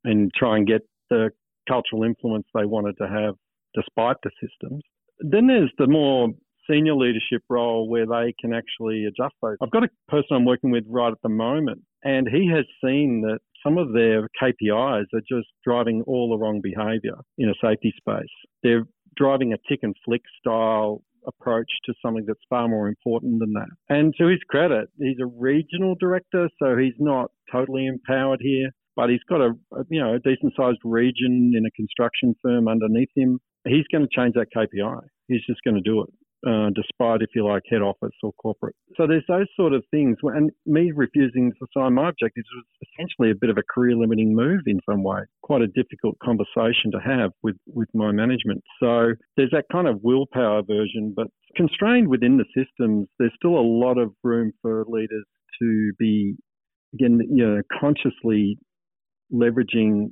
and 0.04 0.30
try 0.32 0.56
and 0.58 0.66
get 0.66 0.82
the 1.10 1.30
cultural 1.68 2.04
influence 2.04 2.46
they 2.54 2.64
wanted 2.64 2.96
to 2.98 3.08
have 3.08 3.34
despite 3.74 4.16
the 4.22 4.30
systems. 4.40 4.82
Then 5.18 5.48
there's 5.48 5.72
the 5.76 5.88
more 5.88 6.28
senior 6.70 6.94
leadership 6.94 7.42
role 7.48 7.88
where 7.88 8.06
they 8.06 8.34
can 8.40 8.54
actually 8.54 9.04
adjust 9.04 9.34
those. 9.42 9.56
I've 9.62 9.70
got 9.70 9.84
a 9.84 9.88
person 10.08 10.28
I'm 10.36 10.44
working 10.44 10.70
with 10.70 10.84
right 10.88 11.12
at 11.12 11.22
the 11.22 11.28
moment, 11.28 11.82
and 12.04 12.28
he 12.28 12.50
has 12.54 12.64
seen 12.84 13.22
that 13.22 13.40
some 13.62 13.78
of 13.78 13.92
their 13.92 14.28
KPIs 14.40 15.06
are 15.12 15.22
just 15.28 15.48
driving 15.64 16.02
all 16.06 16.30
the 16.30 16.38
wrong 16.38 16.60
behaviour 16.62 17.16
in 17.38 17.48
a 17.48 17.54
safety 17.62 17.92
space. 17.96 18.30
They're 18.62 18.84
driving 19.16 19.52
a 19.52 19.58
tick 19.68 19.80
and 19.82 19.94
flick 20.04 20.22
style 20.38 21.02
approach 21.26 21.70
to 21.84 21.92
something 22.00 22.24
that's 22.26 22.40
far 22.48 22.68
more 22.68 22.88
important 22.88 23.40
than 23.40 23.52
that. 23.52 23.68
And 23.88 24.14
to 24.18 24.26
his 24.26 24.40
credit, 24.48 24.88
he's 24.98 25.18
a 25.20 25.26
regional 25.26 25.94
director, 26.00 26.48
so 26.58 26.76
he's 26.76 26.94
not 26.98 27.30
totally 27.52 27.86
empowered 27.86 28.40
here, 28.40 28.70
but 28.96 29.10
he's 29.10 29.22
got 29.28 29.42
a 29.42 29.52
you 29.90 30.00
know 30.00 30.14
a 30.14 30.18
decent 30.18 30.54
sized 30.56 30.78
region 30.84 31.52
in 31.54 31.66
a 31.66 31.70
construction 31.72 32.34
firm 32.42 32.68
underneath 32.68 33.10
him. 33.14 33.38
He's 33.66 33.84
going 33.92 34.06
to 34.08 34.16
change 34.16 34.34
that 34.34 34.46
KPI. 34.56 35.00
He's 35.28 35.44
just 35.46 35.60
going 35.62 35.76
to 35.76 35.82
do 35.82 36.00
it 36.02 36.08
uh, 36.46 36.70
despite, 36.74 37.22
if 37.22 37.30
you 37.34 37.46
like, 37.46 37.62
head 37.68 37.82
office 37.82 38.14
or 38.22 38.32
corporate. 38.34 38.74
So 38.96 39.06
there's 39.06 39.24
those 39.28 39.46
sort 39.56 39.72
of 39.72 39.84
things. 39.90 40.16
And 40.22 40.50
me 40.66 40.92
refusing 40.94 41.52
to 41.58 41.66
sign 41.76 41.94
my 41.94 42.08
objectives 42.08 42.46
was 42.54 42.64
essentially 42.88 43.30
a 43.30 43.34
bit 43.34 43.50
of 43.50 43.58
a 43.58 43.62
career 43.62 43.96
limiting 43.96 44.34
move 44.34 44.60
in 44.66 44.80
some 44.88 45.02
way. 45.02 45.20
Quite 45.42 45.62
a 45.62 45.66
difficult 45.66 46.18
conversation 46.22 46.90
to 46.92 47.00
have 47.04 47.32
with, 47.42 47.56
with 47.66 47.88
my 47.94 48.12
management. 48.12 48.62
So 48.80 49.12
there's 49.36 49.50
that 49.52 49.66
kind 49.70 49.86
of 49.86 50.00
willpower 50.02 50.62
version, 50.62 51.12
but 51.14 51.26
constrained 51.56 52.08
within 52.08 52.38
the 52.38 52.46
systems, 52.56 53.08
there's 53.18 53.32
still 53.36 53.58
a 53.58 53.60
lot 53.60 53.98
of 53.98 54.12
room 54.24 54.52
for 54.62 54.84
leaders 54.88 55.24
to 55.60 55.92
be, 55.98 56.36
again, 56.94 57.20
you 57.30 57.46
know, 57.46 57.62
consciously 57.78 58.58
leveraging 59.32 60.10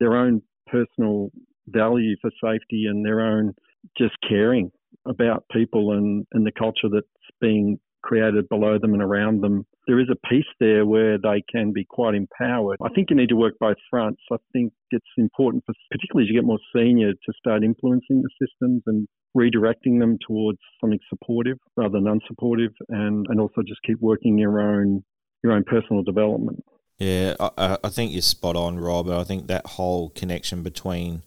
their 0.00 0.16
own 0.16 0.42
personal 0.66 1.30
value 1.68 2.16
for 2.20 2.30
safety 2.42 2.86
and 2.88 3.04
their 3.04 3.20
own 3.20 3.52
just 3.96 4.14
caring 4.28 4.70
about 5.08 5.44
people 5.52 5.92
and, 5.92 6.26
and 6.32 6.46
the 6.46 6.52
culture 6.52 6.88
that's 6.92 7.06
being 7.40 7.78
created 8.02 8.48
below 8.48 8.78
them 8.78 8.92
and 8.92 9.02
around 9.02 9.42
them. 9.42 9.66
There 9.86 9.98
is 9.98 10.06
a 10.10 10.28
piece 10.28 10.46
there 10.60 10.86
where 10.86 11.18
they 11.18 11.42
can 11.50 11.72
be 11.72 11.84
quite 11.84 12.14
empowered. 12.14 12.78
I 12.82 12.88
think 12.90 13.10
you 13.10 13.16
need 13.16 13.30
to 13.30 13.36
work 13.36 13.54
both 13.58 13.76
fronts. 13.90 14.20
I 14.30 14.36
think 14.52 14.72
it's 14.90 15.04
important, 15.18 15.64
for, 15.66 15.74
particularly 15.90 16.26
as 16.26 16.30
you 16.30 16.40
get 16.40 16.46
more 16.46 16.58
senior, 16.74 17.12
to 17.12 17.32
start 17.36 17.64
influencing 17.64 18.22
the 18.22 18.30
systems 18.40 18.82
and 18.86 19.08
redirecting 19.36 19.98
them 19.98 20.18
towards 20.26 20.58
something 20.80 21.00
supportive 21.08 21.58
rather 21.76 22.00
than 22.00 22.04
unsupportive, 22.04 22.72
and, 22.88 23.26
and 23.28 23.40
also 23.40 23.62
just 23.66 23.80
keep 23.84 24.00
working 24.00 24.38
your 24.38 24.60
own 24.60 25.02
your 25.42 25.52
own 25.52 25.64
personal 25.64 26.02
development. 26.02 26.64
Yeah, 26.98 27.34
I, 27.38 27.76
I 27.84 27.88
think 27.90 28.12
you're 28.12 28.22
spot 28.22 28.56
on, 28.56 28.78
Rob. 28.78 29.10
I 29.10 29.24
think 29.24 29.48
that 29.48 29.66
whole 29.66 30.10
connection 30.10 30.62
between 30.62 31.22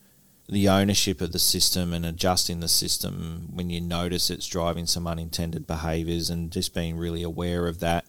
the 0.49 0.67
ownership 0.67 1.21
of 1.21 1.31
the 1.31 1.39
system 1.39 1.93
and 1.93 2.05
adjusting 2.05 2.59
the 2.59 2.67
system 2.67 3.49
when 3.53 3.69
you 3.69 3.79
notice 3.79 4.29
it's 4.29 4.47
driving 4.47 4.87
some 4.87 5.05
unintended 5.05 5.67
behaviours 5.67 6.29
and 6.29 6.51
just 6.51 6.73
being 6.73 6.97
really 6.97 7.21
aware 7.21 7.67
of 7.67 7.79
that 7.79 8.05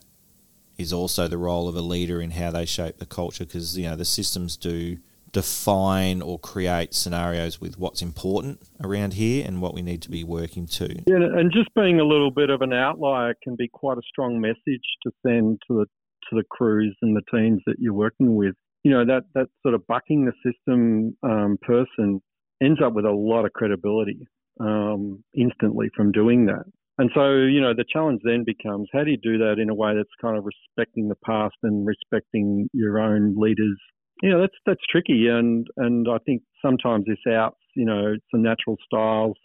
is 0.79 0.93
also 0.93 1.29
the 1.29 1.37
role 1.37 1.69
of 1.69 1.77
a 1.77 1.83
leader 1.83 2.23
in 2.23 2.31
how 2.31 2.51
they 2.51 2.65
shape 2.65 2.97
the 2.97 3.07
culture 3.07 3.45
because 3.45 3.77
you 3.77 3.89
know 3.89 3.97
the 3.97 4.05
systems 4.05 4.57
do 4.57 4.97
define 5.33 6.23
or 6.23 6.39
create 6.39 6.95
scenarios 6.95 7.61
with 7.61 7.79
what's 7.79 8.03
important 8.03 8.61
around 8.83 9.13
here 9.13 9.45
and 9.47 9.61
what 9.63 9.75
we 9.75 9.83
need 9.83 10.03
to 10.03 10.11
be 10.11 10.25
working 10.25 10.67
to. 10.67 10.89
Yeah, 11.07 11.17
and 11.17 11.53
just 11.53 11.73
being 11.75 12.01
a 12.01 12.05
little 12.05 12.33
bit 12.33 12.51
of 12.51 12.63
an 12.63 12.73
outlier 12.73 13.35
can 13.43 13.55
be 13.55 13.69
quite 13.69 13.99
a 13.99 14.03
strong 14.09 14.41
message 14.41 14.83
to 15.05 15.11
send 15.25 15.61
to 15.69 15.81
the 15.81 15.87
to 16.29 16.37
the 16.37 16.45
crews 16.51 16.97
and 17.03 17.17
the 17.17 17.23
teams 17.31 17.61
that 17.67 17.77
you're 17.79 17.93
working 17.93 18.35
with. 18.35 18.55
You 18.83 18.93
know 18.93 19.05
that 19.05 19.25
that 19.35 19.49
sort 19.63 19.75
of 19.75 19.87
bucking 19.87 20.25
the 20.25 20.33
system 20.43 21.17
um, 21.23 21.59
person 21.61 22.23
ends 22.63 22.81
up 22.85 22.93
with 22.93 23.05
a 23.05 23.11
lot 23.11 23.45
of 23.45 23.53
credibility 23.53 24.27
um, 24.61 25.23
instantly 25.35 25.89
from 25.97 26.13
doing 26.13 26.47
that. 26.47 26.65
And 26.99 27.11
so, 27.15 27.33
you 27.33 27.63
know, 27.63 27.73
the 27.75 27.87
challenge 27.91 28.21
then 28.25 28.45
becomes 28.45 28.89
how 28.93 29.05
do 29.05 29.11
you 29.11 29.17
do 29.17 29.39
that 29.39 29.57
in 29.59 29.71
a 29.71 29.75
way 29.75 29.95
that's 29.97 30.11
kind 30.21 30.37
of 30.37 30.45
respecting 30.45 31.09
the 31.09 31.17
past 31.25 31.55
and 31.63 31.87
respecting 31.87 32.69
your 32.75 32.99
own 32.99 33.37
leaders? 33.39 33.79
You 34.23 34.31
know, 34.31 34.41
that's 34.41 34.57
that's 34.67 34.83
tricky, 34.91 35.29
and 35.29 35.67
and 35.79 36.07
I 36.07 36.19
think 36.27 36.43
sometimes 36.61 37.07
this 37.07 37.33
outs, 37.33 37.57
you 37.75 37.87
know, 37.87 38.17
some 38.31 38.43
natural 38.43 38.77
styles 38.85 39.39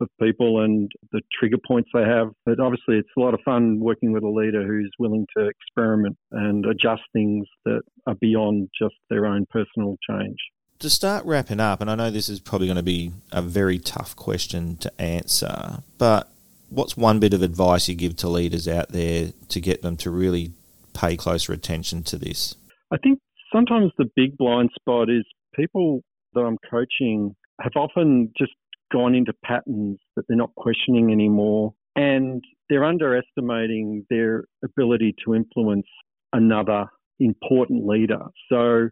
of 0.00 0.08
people 0.18 0.64
and 0.64 0.90
the 1.12 1.20
trigger 1.38 1.58
points 1.68 1.90
they 1.92 2.04
have. 2.04 2.28
But 2.46 2.58
obviously, 2.58 2.96
it's 2.96 3.10
a 3.18 3.20
lot 3.20 3.34
of 3.34 3.40
fun 3.44 3.80
working 3.80 4.12
with 4.12 4.22
a 4.22 4.28
leader 4.28 4.66
who's 4.66 4.90
willing 4.98 5.26
to 5.36 5.46
experiment 5.46 6.16
and 6.32 6.64
adjust 6.64 7.02
things 7.12 7.46
that 7.66 7.82
are 8.06 8.16
beyond 8.18 8.70
just 8.80 8.94
their 9.10 9.26
own 9.26 9.44
personal 9.52 9.98
change 10.08 10.38
to 10.84 10.90
start 10.90 11.24
wrapping 11.24 11.60
up, 11.60 11.80
and 11.80 11.90
I 11.90 11.94
know 11.94 12.10
this 12.10 12.28
is 12.28 12.40
probably 12.40 12.66
going 12.66 12.76
to 12.76 12.82
be 12.82 13.10
a 13.32 13.40
very 13.40 13.78
tough 13.78 14.14
question 14.16 14.76
to 14.76 15.00
answer, 15.00 15.82
but 15.96 16.30
what's 16.68 16.94
one 16.94 17.18
bit 17.18 17.32
of 17.32 17.40
advice 17.40 17.88
you 17.88 17.94
give 17.94 18.16
to 18.16 18.28
leaders 18.28 18.68
out 18.68 18.90
there 18.90 19.32
to 19.48 19.60
get 19.62 19.80
them 19.80 19.96
to 19.96 20.10
really 20.10 20.52
pay 20.92 21.16
closer 21.16 21.54
attention 21.54 22.02
to 22.02 22.18
this? 22.18 22.54
I 22.92 22.98
think 22.98 23.18
sometimes 23.50 23.92
the 23.96 24.10
big 24.14 24.36
blind 24.36 24.72
spot 24.78 25.08
is 25.08 25.24
people 25.54 26.02
that 26.34 26.42
I'm 26.42 26.58
coaching 26.70 27.34
have 27.62 27.72
often 27.76 28.30
just 28.36 28.52
gone 28.92 29.14
into 29.14 29.32
patterns 29.42 29.98
that 30.16 30.26
they're 30.28 30.36
not 30.36 30.54
questioning 30.54 31.10
anymore, 31.10 31.72
and 31.96 32.44
they're 32.68 32.84
underestimating 32.84 34.04
their 34.10 34.44
ability 34.62 35.14
to 35.24 35.34
influence 35.34 35.86
another 36.34 36.88
important 37.20 37.86
leader. 37.86 38.26
So 38.50 38.90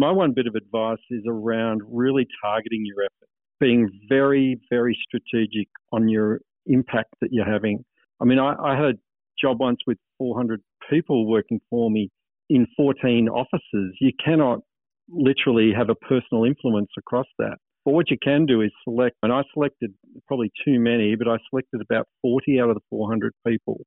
my 0.00 0.10
one 0.10 0.32
bit 0.32 0.46
of 0.46 0.54
advice 0.54 1.04
is 1.10 1.22
around 1.28 1.82
really 1.86 2.26
targeting 2.42 2.86
your 2.86 3.02
effort, 3.02 3.28
being 3.60 3.86
very, 4.08 4.58
very 4.70 4.98
strategic 5.06 5.68
on 5.92 6.08
your 6.08 6.40
impact 6.66 7.10
that 7.20 7.28
you're 7.30 7.44
having. 7.44 7.84
I 8.18 8.24
mean, 8.24 8.38
I, 8.38 8.54
I 8.64 8.74
had 8.74 8.84
a 8.86 8.98
job 9.38 9.60
once 9.60 9.76
with 9.86 9.98
400 10.16 10.62
people 10.88 11.26
working 11.26 11.60
for 11.68 11.90
me 11.90 12.08
in 12.48 12.66
14 12.78 13.28
offices. 13.28 13.94
You 14.00 14.12
cannot 14.24 14.60
literally 15.10 15.70
have 15.76 15.90
a 15.90 15.94
personal 15.94 16.44
influence 16.44 16.88
across 16.98 17.26
that. 17.38 17.58
But 17.84 17.92
what 17.92 18.10
you 18.10 18.16
can 18.22 18.46
do 18.46 18.62
is 18.62 18.70
select, 18.84 19.16
and 19.22 19.30
I 19.30 19.42
selected 19.52 19.92
probably 20.26 20.50
too 20.64 20.80
many, 20.80 21.14
but 21.14 21.28
I 21.28 21.36
selected 21.50 21.82
about 21.82 22.06
40 22.22 22.58
out 22.58 22.70
of 22.70 22.76
the 22.76 22.82
400 22.88 23.34
people 23.46 23.82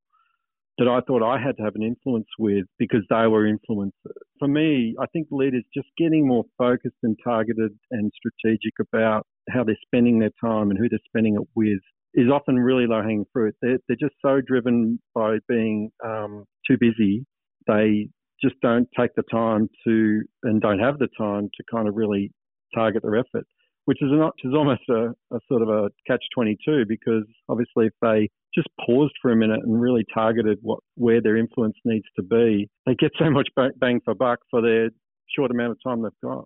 that 0.77 0.88
I 0.88 1.01
thought 1.01 1.23
I 1.23 1.39
had 1.39 1.57
to 1.57 1.63
have 1.63 1.75
an 1.75 1.83
influence 1.83 2.27
with 2.39 2.65
because 2.79 3.03
they 3.09 3.27
were 3.27 3.47
influencers. 3.47 3.91
For 4.39 4.47
me, 4.47 4.95
I 4.99 5.05
think 5.13 5.27
leaders 5.29 5.63
just 5.73 5.88
getting 5.97 6.27
more 6.27 6.43
focused 6.57 6.97
and 7.03 7.17
targeted 7.23 7.71
and 7.91 8.12
strategic 8.15 8.73
about 8.79 9.25
how 9.49 9.63
they're 9.63 9.77
spending 9.86 10.19
their 10.19 10.31
time 10.43 10.71
and 10.71 10.79
who 10.79 10.89
they're 10.89 10.99
spending 11.07 11.36
it 11.36 11.47
with 11.55 11.79
is 12.15 12.29
often 12.31 12.57
really 12.57 12.88
low 12.88 13.01
hanging 13.01 13.25
fruit. 13.31 13.55
They're, 13.62 13.77
they're 13.88 13.97
just 13.99 14.15
so 14.21 14.41
driven 14.45 14.99
by 15.13 15.38
being 15.47 15.91
um, 16.03 16.45
too 16.67 16.77
busy. 16.79 17.25
They 17.67 18.09
just 18.41 18.55
don't 18.62 18.88
take 18.97 19.12
the 19.15 19.23
time 19.31 19.69
to 19.86 20.21
and 20.43 20.62
don't 20.62 20.79
have 20.79 20.97
the 20.99 21.07
time 21.17 21.49
to 21.55 21.63
kind 21.71 21.88
of 21.88 21.95
really 21.95 22.31
target 22.75 23.03
their 23.03 23.15
effort 23.15 23.45
which 23.86 24.01
is 24.01 24.09
not 24.12 24.33
is 24.43 24.53
almost 24.53 24.81
a, 24.89 25.13
a 25.36 25.39
sort 25.47 25.62
of 25.62 25.69
a 25.69 25.89
catch 26.07 26.23
twenty 26.33 26.57
two 26.65 26.86
because 26.88 27.25
obviously 27.49 27.88
if 27.88 27.93
they 28.01 28.29
just 28.55 28.67
paused 28.85 29.13
for 29.21 29.31
a 29.31 29.35
minute 29.35 29.59
and 29.63 29.81
really 29.81 30.05
targeted 30.13 30.59
what 30.61 30.79
where 30.95 31.21
their 31.21 31.37
influence 31.37 31.75
needs 31.85 32.05
to 32.15 32.23
be, 32.23 32.69
they 32.85 32.95
get 32.95 33.11
so 33.17 33.29
much 33.29 33.49
bang 33.79 33.99
for 34.03 34.13
buck 34.13 34.39
for 34.49 34.61
their 34.61 34.89
short 35.35 35.51
amount 35.51 35.71
of 35.71 35.77
time 35.85 36.01
they've 36.01 36.11
got. 36.23 36.45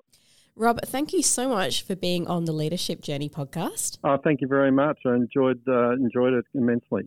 Rob, 0.55 0.79
thank 0.85 1.13
you 1.13 1.21
so 1.21 1.47
much 1.47 1.83
for 1.83 1.95
being 1.95 2.25
on 2.25 2.45
the 2.45 2.51
Leadership 2.51 3.01
Journey 3.01 3.29
podcast. 3.29 3.99
Oh, 4.03 4.17
thank 4.23 4.41
you 4.41 4.47
very 4.47 4.71
much. 4.71 4.97
I 5.05 5.13
enjoyed 5.13 5.61
uh, 5.67 5.91
enjoyed 5.91 6.33
it 6.33 6.45
immensely. 6.55 7.03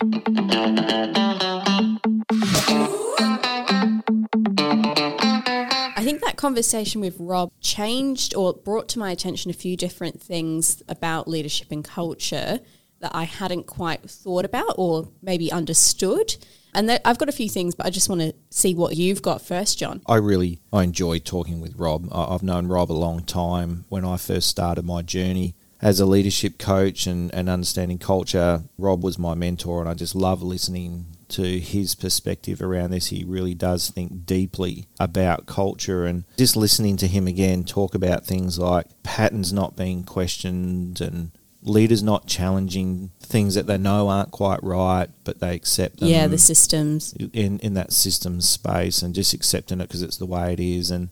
I 5.97 6.05
think 6.05 6.23
that 6.23 6.37
conversation 6.37 7.01
with 7.01 7.17
Rob 7.19 7.51
changed 7.61 8.35
or 8.35 8.55
brought 8.55 8.89
to 8.91 8.99
my 8.99 9.11
attention 9.11 9.51
a 9.51 9.55
few 9.55 9.77
different 9.77 10.23
things 10.23 10.83
about 10.89 11.27
leadership 11.29 11.73
and 11.73 11.85
culture 11.85 12.61
that 13.01 13.15
I 13.15 13.25
hadn't 13.25 13.67
quite 13.67 14.09
thought 14.09 14.45
about 14.45 14.75
or 14.77 15.09
maybe 15.23 15.51
understood. 15.51 16.37
And 16.73 16.89
that, 16.89 17.01
I've 17.05 17.19
got 17.19 17.29
a 17.29 17.33
few 17.33 17.49
things, 17.49 17.75
but 17.75 17.87
I 17.87 17.91
just 17.91 18.09
want 18.09 18.21
to 18.21 18.35
see 18.51 18.75
what 18.75 18.97
you've 18.97 19.23
got 19.23 19.43
first, 19.43 19.79
John. 19.79 20.03
I 20.07 20.17
really 20.17 20.61
I 20.73 20.85
enjoy 20.85 21.19
talking 21.19 21.61
with 21.61 21.75
Rob. 21.77 22.09
I've 22.13 22.43
known 22.43 22.69
Rob 22.69 22.93
a 22.93 22.95
long 22.95 23.25
time. 23.25 23.85
When 23.89 24.05
I 24.05 24.17
first 24.17 24.49
started 24.49 24.85
my 24.85 25.03
journey 25.03 25.55
as 25.83 25.99
a 25.99 26.07
leadership 26.07 26.59
coach 26.59 27.07
and, 27.07 27.33
and 27.35 27.49
understanding 27.49 27.99
culture, 27.99 28.65
Rob 28.79 29.03
was 29.03 29.19
my 29.19 29.35
mentor, 29.35 29.81
and 29.81 29.89
I 29.89 29.95
just 29.95 30.15
love 30.15 30.43
listening 30.43 31.07
to 31.31 31.59
his 31.59 31.95
perspective 31.95 32.61
around 32.61 32.91
this. 32.91 33.07
He 33.07 33.25
really 33.25 33.55
does 33.55 33.89
think 33.89 34.27
deeply 34.27 34.87
about 34.99 35.47
culture 35.47 36.05
and 36.05 36.25
just 36.37 36.57
listening 36.57 36.97
to 36.99 37.07
him 37.07 37.27
again 37.27 37.65
talk 37.65 37.95
about 37.95 38.27
things 38.27 38.59
like 38.59 38.87
patterns 39.03 39.53
not 39.53 39.77
being 39.77 40.05
questioned 40.05 41.01
and 41.01 41.31
leaders 41.63 42.03
not 42.03 42.27
challenging 42.27 43.11
things 43.21 43.55
that 43.55 43.67
they 43.67 43.79
know 43.79 44.09
aren't 44.09 44.31
quite 44.31 44.63
right, 44.63 45.09
but 45.25 45.41
they 45.41 45.55
accept 45.55 46.01
them. 46.01 46.09
Yeah, 46.09 46.27
the 46.27 46.39
systems. 46.39 47.13
In, 47.33 47.59
in 47.61 47.75
that 47.75 47.93
systems 47.93 48.49
space 48.49 49.03
and 49.03 49.15
just 49.15 49.35
accepting 49.35 49.81
it 49.81 49.89
because 49.89 50.03
it's 50.03 50.17
the 50.17 50.27
way 50.27 50.53
it 50.53 50.61
is. 50.61 50.91
And 50.91 51.11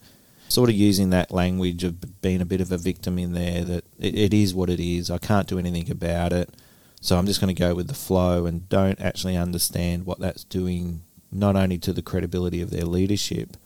sort 0.48 0.70
of 0.70 0.76
using 0.76 1.10
that 1.10 1.30
language 1.30 1.84
of 1.84 2.20
being 2.22 2.40
a 2.40 2.46
bit 2.46 2.60
of 2.60 2.72
a 2.72 2.78
victim 2.78 3.18
in 3.18 3.34
there 3.34 3.64
that 3.64 3.84
it, 3.98 4.14
it 4.14 4.34
is 4.34 4.54
what 4.54 4.70
it 4.70 4.80
is. 4.80 5.10
I 5.10 5.18
can't 5.18 5.46
do 5.46 5.58
anything 5.58 5.90
about 5.90 6.32
it. 6.32 6.50
So 7.00 7.16
I'm 7.16 7.26
just 7.26 7.40
going 7.40 7.54
to 7.54 7.58
go 7.58 7.74
with 7.74 7.86
the 7.86 7.94
flow 7.94 8.46
and 8.46 8.68
don't 8.68 9.00
actually 9.00 9.36
understand 9.36 10.04
what 10.04 10.18
that's 10.18 10.44
doing, 10.44 11.02
not 11.30 11.54
only 11.54 11.78
to 11.78 11.92
the 11.92 12.02
credibility 12.02 12.60
of 12.60 12.70
their 12.70 12.84
leadership, 12.84 13.56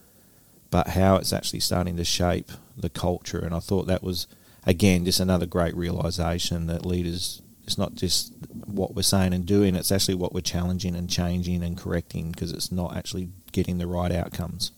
but 0.71 0.89
how 0.89 1.17
it's 1.17 1.33
actually 1.33 1.61
starting 1.61 1.97
to 1.97 2.05
shape 2.05 2.51
the 2.77 2.91
culture. 2.91 3.39
And 3.39 3.55
I 3.55 3.61
thought 3.61 3.87
that 3.87 4.03
was, 4.03 4.27
again, 4.67 5.05
just 5.05 5.21
another 5.21 5.47
great 5.47 5.77
realization 5.77 6.67
that 6.67 6.87
leaders, 6.87 7.43
it's 7.65 7.79
not 7.79 7.95
just 7.95 8.33
what 8.67 8.95
we're 8.95 9.03
saying 9.03 9.33
and 9.33 9.47
doing, 9.47 9.75
it's 9.75 9.93
actually 9.93 10.15
what 10.15 10.33
we're 10.33 10.41
challenging 10.41 10.95
and 10.95 11.09
changing 11.09 11.63
and 11.63 11.77
correcting 11.77 12.31
because 12.31 12.53
it's 12.53 12.73
not 12.73 12.97
actually 12.97 13.29
getting 13.53 13.79
the 13.79 13.87
right 13.87 14.13
outcomes. 14.13 14.73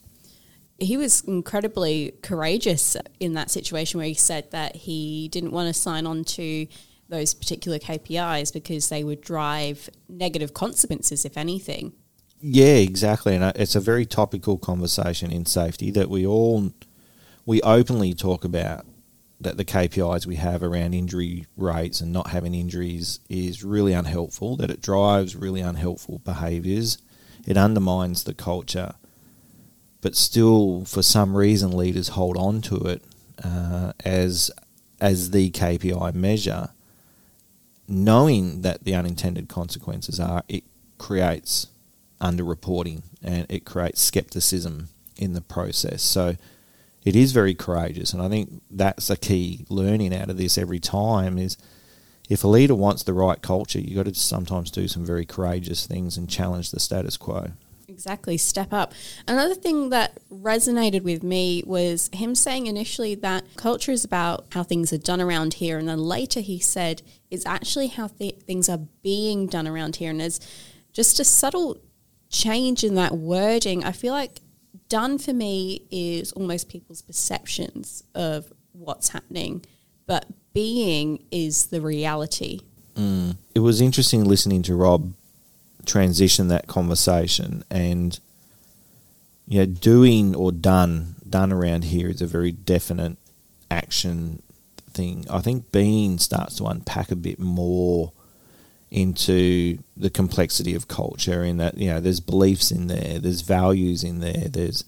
He 0.78 0.96
was 0.96 1.22
incredibly 1.22 2.14
courageous 2.22 2.96
in 3.20 3.34
that 3.34 3.50
situation 3.50 3.98
where 3.98 4.08
he 4.08 4.14
said 4.14 4.50
that 4.50 4.74
he 4.74 5.28
didn't 5.28 5.52
want 5.52 5.68
to 5.68 5.74
sign 5.74 6.06
on 6.06 6.24
to 6.24 6.66
those 7.08 7.32
particular 7.32 7.78
KPIs 7.78 8.52
because 8.52 8.88
they 8.88 9.04
would 9.04 9.20
drive 9.20 9.88
negative 10.08 10.52
consequences, 10.52 11.24
if 11.24 11.36
anything. 11.36 11.92
Yeah, 12.40 12.74
exactly, 12.74 13.34
and 13.34 13.44
uh, 13.44 13.52
it's 13.54 13.74
a 13.74 13.80
very 13.80 14.04
topical 14.04 14.58
conversation 14.58 15.30
in 15.30 15.46
safety 15.46 15.90
that 15.92 16.10
we 16.10 16.26
all 16.26 16.72
we 17.46 17.62
openly 17.62 18.14
talk 18.14 18.44
about 18.44 18.84
that 19.44 19.56
the 19.56 19.64
KPIs 19.64 20.26
we 20.26 20.36
have 20.36 20.62
around 20.62 20.94
injury 20.94 21.46
rates 21.56 22.00
and 22.00 22.12
not 22.12 22.28
having 22.30 22.54
injuries 22.54 23.20
is 23.28 23.64
really 23.64 23.92
unhelpful. 23.92 24.56
That 24.56 24.70
it 24.70 24.82
drives 24.82 25.36
really 25.36 25.60
unhelpful 25.60 26.20
behaviours. 26.24 26.98
It 27.46 27.56
undermines 27.56 28.24
the 28.24 28.34
culture, 28.34 28.94
but 30.00 30.16
still, 30.16 30.84
for 30.84 31.02
some 31.02 31.36
reason, 31.36 31.76
leaders 31.76 32.08
hold 32.08 32.36
on 32.36 32.60
to 32.62 32.76
it 32.76 33.02
uh, 33.42 33.92
as 34.04 34.50
as 35.00 35.30
the 35.30 35.50
KPI 35.50 36.14
measure 36.14 36.70
knowing 37.88 38.62
that 38.62 38.84
the 38.84 38.94
unintended 38.94 39.48
consequences 39.48 40.18
are, 40.18 40.42
it 40.48 40.64
creates 40.98 41.68
underreporting 42.20 43.02
and 43.22 43.46
it 43.48 43.64
creates 43.64 44.00
skepticism 44.00 44.88
in 45.16 45.34
the 45.34 45.40
process. 45.40 46.02
So 46.02 46.36
it 47.04 47.14
is 47.14 47.32
very 47.32 47.54
courageous, 47.54 48.12
and 48.12 48.22
I 48.22 48.28
think 48.28 48.62
that's 48.70 49.10
a 49.10 49.16
key 49.16 49.66
learning 49.68 50.14
out 50.14 50.30
of 50.30 50.38
this 50.38 50.56
every 50.58 50.80
time 50.80 51.38
is 51.38 51.56
if 52.28 52.42
a 52.42 52.48
leader 52.48 52.74
wants 52.74 53.02
the 53.02 53.12
right 53.12 53.40
culture, 53.40 53.78
you've 53.78 53.96
got 53.96 54.06
to 54.06 54.14
sometimes 54.14 54.70
do 54.70 54.88
some 54.88 55.04
very 55.04 55.26
courageous 55.26 55.86
things 55.86 56.16
and 56.16 56.28
challenge 56.28 56.70
the 56.70 56.80
status 56.80 57.16
quo. 57.16 57.52
Exactly, 57.86 58.38
step 58.38 58.72
up. 58.72 58.94
Another 59.28 59.54
thing 59.54 59.90
that 59.90 60.18
resonated 60.32 61.02
with 61.02 61.22
me 61.22 61.62
was 61.66 62.08
him 62.14 62.34
saying 62.34 62.66
initially 62.66 63.14
that 63.16 63.44
culture 63.56 63.92
is 63.92 64.04
about 64.04 64.46
how 64.52 64.62
things 64.62 64.92
are 64.92 64.98
done 64.98 65.20
around 65.20 65.54
here, 65.54 65.78
and 65.78 65.86
then 65.86 65.98
later 65.98 66.40
he 66.40 66.58
said 66.58 67.02
it's 67.30 67.44
actually 67.44 67.88
how 67.88 68.08
th- 68.08 68.40
things 68.46 68.68
are 68.68 68.80
being 69.02 69.46
done 69.46 69.68
around 69.68 69.96
here. 69.96 70.10
And 70.10 70.20
there's 70.20 70.40
just 70.92 71.20
a 71.20 71.24
subtle 71.24 71.78
change 72.30 72.82
in 72.82 72.94
that 72.94 73.12
wording. 73.12 73.84
I 73.84 73.92
feel 73.92 74.14
like 74.14 74.40
done 74.88 75.18
for 75.18 75.32
me 75.32 75.82
is 75.90 76.32
almost 76.32 76.68
people's 76.68 77.02
perceptions 77.02 78.04
of 78.14 78.52
what's 78.72 79.08
happening, 79.10 79.64
but 80.06 80.26
being 80.52 81.24
is 81.30 81.66
the 81.66 81.80
reality. 81.80 82.60
Mm. 82.94 83.36
It 83.54 83.60
was 83.60 83.80
interesting 83.80 84.24
listening 84.24 84.62
to 84.62 84.74
Rob 84.74 85.12
transition 85.84 86.48
that 86.48 86.66
conversation 86.66 87.64
and 87.70 88.18
know, 89.58 89.66
doing 89.66 90.34
or 90.34 90.52
done 90.52 91.16
done 91.28 91.52
around 91.52 91.84
here 91.84 92.08
is 92.08 92.22
a 92.22 92.26
very 92.26 92.52
definite 92.52 93.16
action 93.70 94.42
thing. 94.90 95.26
I 95.28 95.40
think 95.40 95.72
being 95.72 96.18
starts 96.18 96.56
to 96.56 96.66
unpack 96.66 97.10
a 97.10 97.16
bit 97.16 97.38
more 97.38 98.12
into 98.94 99.76
the 99.96 100.08
complexity 100.08 100.72
of 100.74 100.86
culture 100.86 101.42
in 101.42 101.56
that 101.56 101.76
you 101.76 101.88
know 101.88 102.00
there's 102.00 102.20
beliefs 102.20 102.70
in 102.70 102.86
there, 102.86 103.18
there's 103.18 103.40
values 103.40 104.04
in 104.04 104.20
there, 104.20 104.48
there's 104.48 104.84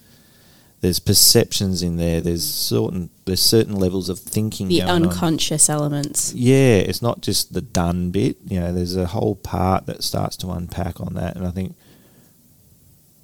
there's 0.81 0.99
perceptions 1.01 1.83
in 1.83 1.97
there. 1.97 2.21
There's 2.21 2.45
certain 2.45 3.11
there's 3.25 3.43
certain 3.43 3.75
levels 3.75 4.09
of 4.09 4.21
thinking. 4.21 4.69
The 4.69 4.83
unconscious 4.83 5.69
on. 5.69 5.77
elements. 5.79 6.33
Yeah, 6.35 6.77
it's 6.77 7.03
not 7.03 7.21
just 7.21 7.53
the 7.53 7.61
done 7.61 8.11
bit. 8.11 8.37
You 8.47 8.61
know, 8.61 8.73
there's 8.73 8.97
a 8.97 9.07
whole 9.07 9.35
part 9.35 9.87
that 9.87 10.05
starts 10.05 10.37
to 10.39 10.51
unpack 10.51 11.01
on 11.01 11.15
that, 11.15 11.35
and 11.35 11.47
I 11.47 11.51
think 11.51 11.75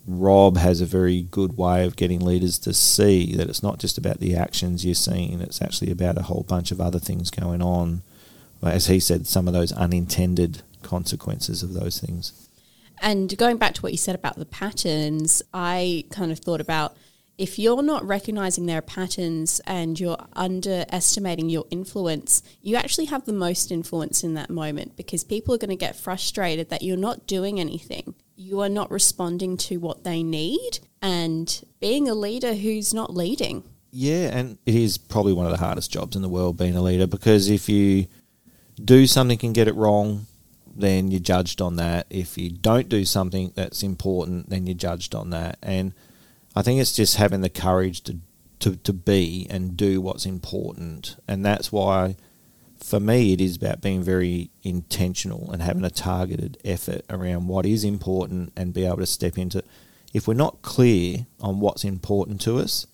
Rob 0.06 0.56
has 0.56 0.80
a 0.80 0.86
very 0.86 1.22
good 1.22 1.56
way 1.56 1.86
of 1.86 1.94
getting 1.94 2.20
leaders 2.20 2.58
to 2.60 2.74
see 2.74 3.36
that 3.36 3.48
it's 3.48 3.62
not 3.62 3.78
just 3.78 3.98
about 3.98 4.18
the 4.18 4.34
actions 4.34 4.84
you're 4.84 4.94
seeing. 4.94 5.40
It's 5.40 5.62
actually 5.62 5.92
about 5.92 6.18
a 6.18 6.22
whole 6.22 6.44
bunch 6.48 6.72
of 6.72 6.80
other 6.80 6.98
things 6.98 7.30
going 7.30 7.62
on. 7.62 8.02
As 8.62 8.86
he 8.86 8.98
said, 8.98 9.26
some 9.26 9.46
of 9.46 9.54
those 9.54 9.72
unintended 9.72 10.62
consequences 10.82 11.62
of 11.62 11.74
those 11.74 11.98
things. 11.98 12.48
And 13.00 13.36
going 13.36 13.56
back 13.56 13.74
to 13.74 13.82
what 13.82 13.92
you 13.92 13.98
said 13.98 14.14
about 14.14 14.36
the 14.36 14.46
patterns, 14.46 15.42
I 15.52 16.04
kind 16.10 16.30
of 16.30 16.38
thought 16.38 16.60
about 16.60 16.96
if 17.38 17.58
you're 17.58 17.82
not 17.82 18.06
recognizing 18.06 18.66
their 18.66 18.82
patterns 18.82 19.60
and 19.66 19.98
you're 19.98 20.18
underestimating 20.34 21.48
your 21.48 21.64
influence, 21.70 22.42
you 22.60 22.76
actually 22.76 23.06
have 23.06 23.24
the 23.24 23.32
most 23.32 23.72
influence 23.72 24.22
in 24.22 24.34
that 24.34 24.50
moment 24.50 24.96
because 24.96 25.24
people 25.24 25.54
are 25.54 25.58
going 25.58 25.70
to 25.70 25.76
get 25.76 25.96
frustrated 25.96 26.68
that 26.70 26.82
you're 26.82 26.96
not 26.96 27.26
doing 27.26 27.58
anything. 27.58 28.14
You 28.36 28.60
are 28.60 28.68
not 28.68 28.90
responding 28.90 29.56
to 29.58 29.78
what 29.78 30.04
they 30.04 30.22
need 30.22 30.80
and 31.00 31.64
being 31.80 32.08
a 32.08 32.14
leader 32.14 32.54
who's 32.54 32.92
not 32.92 33.14
leading. 33.14 33.64
Yeah, 33.90 34.36
and 34.36 34.58
it 34.64 34.74
is 34.74 34.96
probably 34.96 35.32
one 35.32 35.46
of 35.46 35.52
the 35.52 35.58
hardest 35.58 35.90
jobs 35.90 36.16
in 36.16 36.22
the 36.22 36.28
world 36.28 36.56
being 36.56 36.76
a 36.76 36.82
leader 36.82 37.06
because 37.06 37.50
if 37.50 37.68
you 37.68 38.06
do 38.82 39.06
something 39.06 39.38
and 39.42 39.54
get 39.54 39.68
it 39.68 39.74
wrong, 39.74 40.26
then 40.74 41.10
you're 41.10 41.20
judged 41.20 41.60
on 41.60 41.76
that. 41.76 42.06
If 42.10 42.38
you 42.38 42.50
don't 42.50 42.88
do 42.88 43.04
something 43.04 43.52
that's 43.54 43.82
important, 43.82 44.50
then 44.50 44.66
you're 44.66 44.74
judged 44.74 45.14
on 45.14 45.30
that. 45.30 45.58
And 45.62 45.92
I 46.54 46.62
think 46.62 46.80
it's 46.80 46.92
just 46.92 47.16
having 47.16 47.40
the 47.40 47.48
courage 47.48 48.02
to, 48.04 48.18
to, 48.60 48.76
to 48.76 48.92
be 48.92 49.46
and 49.50 49.76
do 49.76 50.00
what's 50.00 50.26
important. 50.26 51.16
And 51.28 51.44
that's 51.44 51.70
why, 51.70 52.16
for 52.78 53.00
me, 53.00 53.32
it 53.32 53.40
is 53.40 53.56
about 53.56 53.80
being 53.80 54.02
very 54.02 54.50
intentional 54.62 55.50
and 55.52 55.62
having 55.62 55.84
a 55.84 55.90
targeted 55.90 56.58
effort 56.64 57.04
around 57.10 57.48
what 57.48 57.66
is 57.66 57.84
important 57.84 58.52
and 58.56 58.74
be 58.74 58.86
able 58.86 58.98
to 58.98 59.06
step 59.06 59.38
into. 59.38 59.62
If 60.12 60.28
we're 60.28 60.34
not 60.34 60.62
clear 60.62 61.26
on 61.40 61.60
what's 61.60 61.84
important 61.84 62.40
to 62.42 62.58
us, 62.58 62.86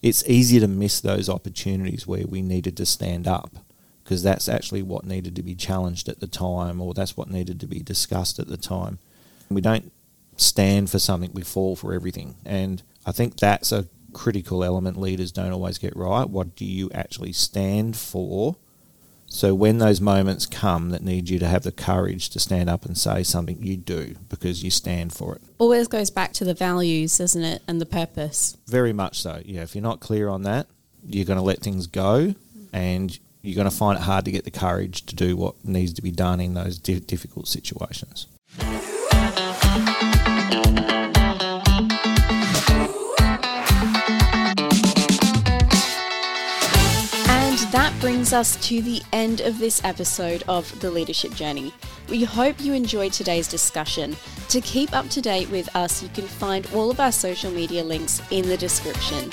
it's 0.00 0.26
easier 0.28 0.60
to 0.60 0.68
miss 0.68 1.00
those 1.00 1.28
opportunities 1.28 2.06
where 2.06 2.26
we 2.26 2.42
needed 2.42 2.76
to 2.76 2.86
stand 2.86 3.28
up 3.28 3.56
because 4.02 4.22
that's 4.22 4.48
actually 4.48 4.82
what 4.82 5.04
needed 5.04 5.36
to 5.36 5.42
be 5.42 5.54
challenged 5.54 6.08
at 6.08 6.20
the 6.20 6.26
time 6.26 6.80
or 6.80 6.94
that's 6.94 7.16
what 7.16 7.30
needed 7.30 7.60
to 7.60 7.66
be 7.66 7.80
discussed 7.80 8.38
at 8.38 8.48
the 8.48 8.56
time. 8.56 8.98
We 9.48 9.60
don't 9.60 9.92
stand 10.36 10.90
for 10.90 10.98
something, 10.98 11.30
we 11.32 11.42
fall 11.42 11.76
for 11.76 11.92
everything. 11.92 12.36
And 12.44 12.82
I 13.06 13.12
think 13.12 13.36
that's 13.36 13.72
a 13.72 13.86
critical 14.12 14.64
element 14.64 14.98
leaders 14.98 15.32
don't 15.32 15.52
always 15.52 15.78
get 15.78 15.96
right. 15.96 16.28
What 16.28 16.56
do 16.56 16.64
you 16.64 16.90
actually 16.92 17.32
stand 17.32 17.96
for? 17.96 18.56
So 19.26 19.54
when 19.54 19.78
those 19.78 19.98
moments 19.98 20.44
come 20.44 20.90
that 20.90 21.02
need 21.02 21.30
you 21.30 21.38
to 21.38 21.46
have 21.46 21.62
the 21.62 21.72
courage 21.72 22.28
to 22.30 22.38
stand 22.38 22.68
up 22.68 22.84
and 22.84 22.98
say 22.98 23.22
something, 23.22 23.62
you 23.62 23.78
do 23.78 24.14
because 24.28 24.62
you 24.62 24.70
stand 24.70 25.14
for 25.14 25.34
it. 25.36 25.42
Always 25.56 25.88
goes 25.88 26.10
back 26.10 26.34
to 26.34 26.44
the 26.44 26.52
values, 26.52 27.16
doesn't 27.16 27.42
it, 27.42 27.62
and 27.66 27.80
the 27.80 27.86
purpose. 27.86 28.58
Very 28.66 28.92
much 28.92 29.22
so. 29.22 29.40
Yeah, 29.46 29.62
if 29.62 29.74
you're 29.74 29.82
not 29.82 30.00
clear 30.00 30.28
on 30.28 30.42
that, 30.42 30.66
you're 31.06 31.24
going 31.24 31.38
to 31.38 31.44
let 31.44 31.60
things 31.60 31.86
go, 31.86 32.34
and 32.74 33.18
you're 33.42 33.56
going 33.56 33.68
to 33.68 33.76
find 33.76 33.98
it 33.98 34.02
hard 34.02 34.24
to 34.24 34.30
get 34.30 34.44
the 34.44 34.50
courage 34.50 35.04
to 35.06 35.16
do 35.16 35.36
what 35.36 35.64
needs 35.64 35.92
to 35.94 36.02
be 36.02 36.12
done 36.12 36.40
in 36.40 36.54
those 36.54 36.78
difficult 36.78 37.48
situations. 37.48 38.28
And 38.60 38.80
that 47.72 47.92
brings 48.00 48.32
us 48.32 48.54
to 48.68 48.80
the 48.80 49.02
end 49.12 49.40
of 49.40 49.58
this 49.58 49.84
episode 49.84 50.44
of 50.46 50.80
The 50.80 50.90
Leadership 50.90 51.34
Journey. 51.34 51.74
We 52.08 52.22
hope 52.22 52.60
you 52.60 52.74
enjoyed 52.74 53.12
today's 53.12 53.48
discussion. 53.48 54.16
To 54.50 54.60
keep 54.60 54.92
up 54.92 55.08
to 55.10 55.20
date 55.20 55.50
with 55.50 55.74
us, 55.74 56.00
you 56.00 56.08
can 56.10 56.26
find 56.26 56.68
all 56.74 56.90
of 56.90 57.00
our 57.00 57.12
social 57.12 57.50
media 57.50 57.82
links 57.82 58.22
in 58.30 58.48
the 58.48 58.56
description. 58.56 59.32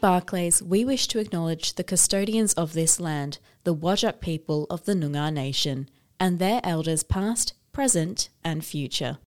Barclayss, 0.00 0.62
we 0.62 0.84
wish 0.84 1.08
to 1.08 1.18
acknowledge 1.18 1.74
the 1.74 1.84
custodians 1.84 2.54
of 2.54 2.72
this 2.72 2.98
land, 2.98 3.38
the 3.64 3.74
Whadjuk 3.74 4.20
people 4.20 4.66
of 4.70 4.84
the 4.86 4.94
Noongar 4.94 5.30
Nation, 5.30 5.90
and 6.18 6.38
their 6.38 6.60
elders 6.64 7.02
past, 7.02 7.52
present, 7.72 8.30
and 8.42 8.64
future. 8.64 9.18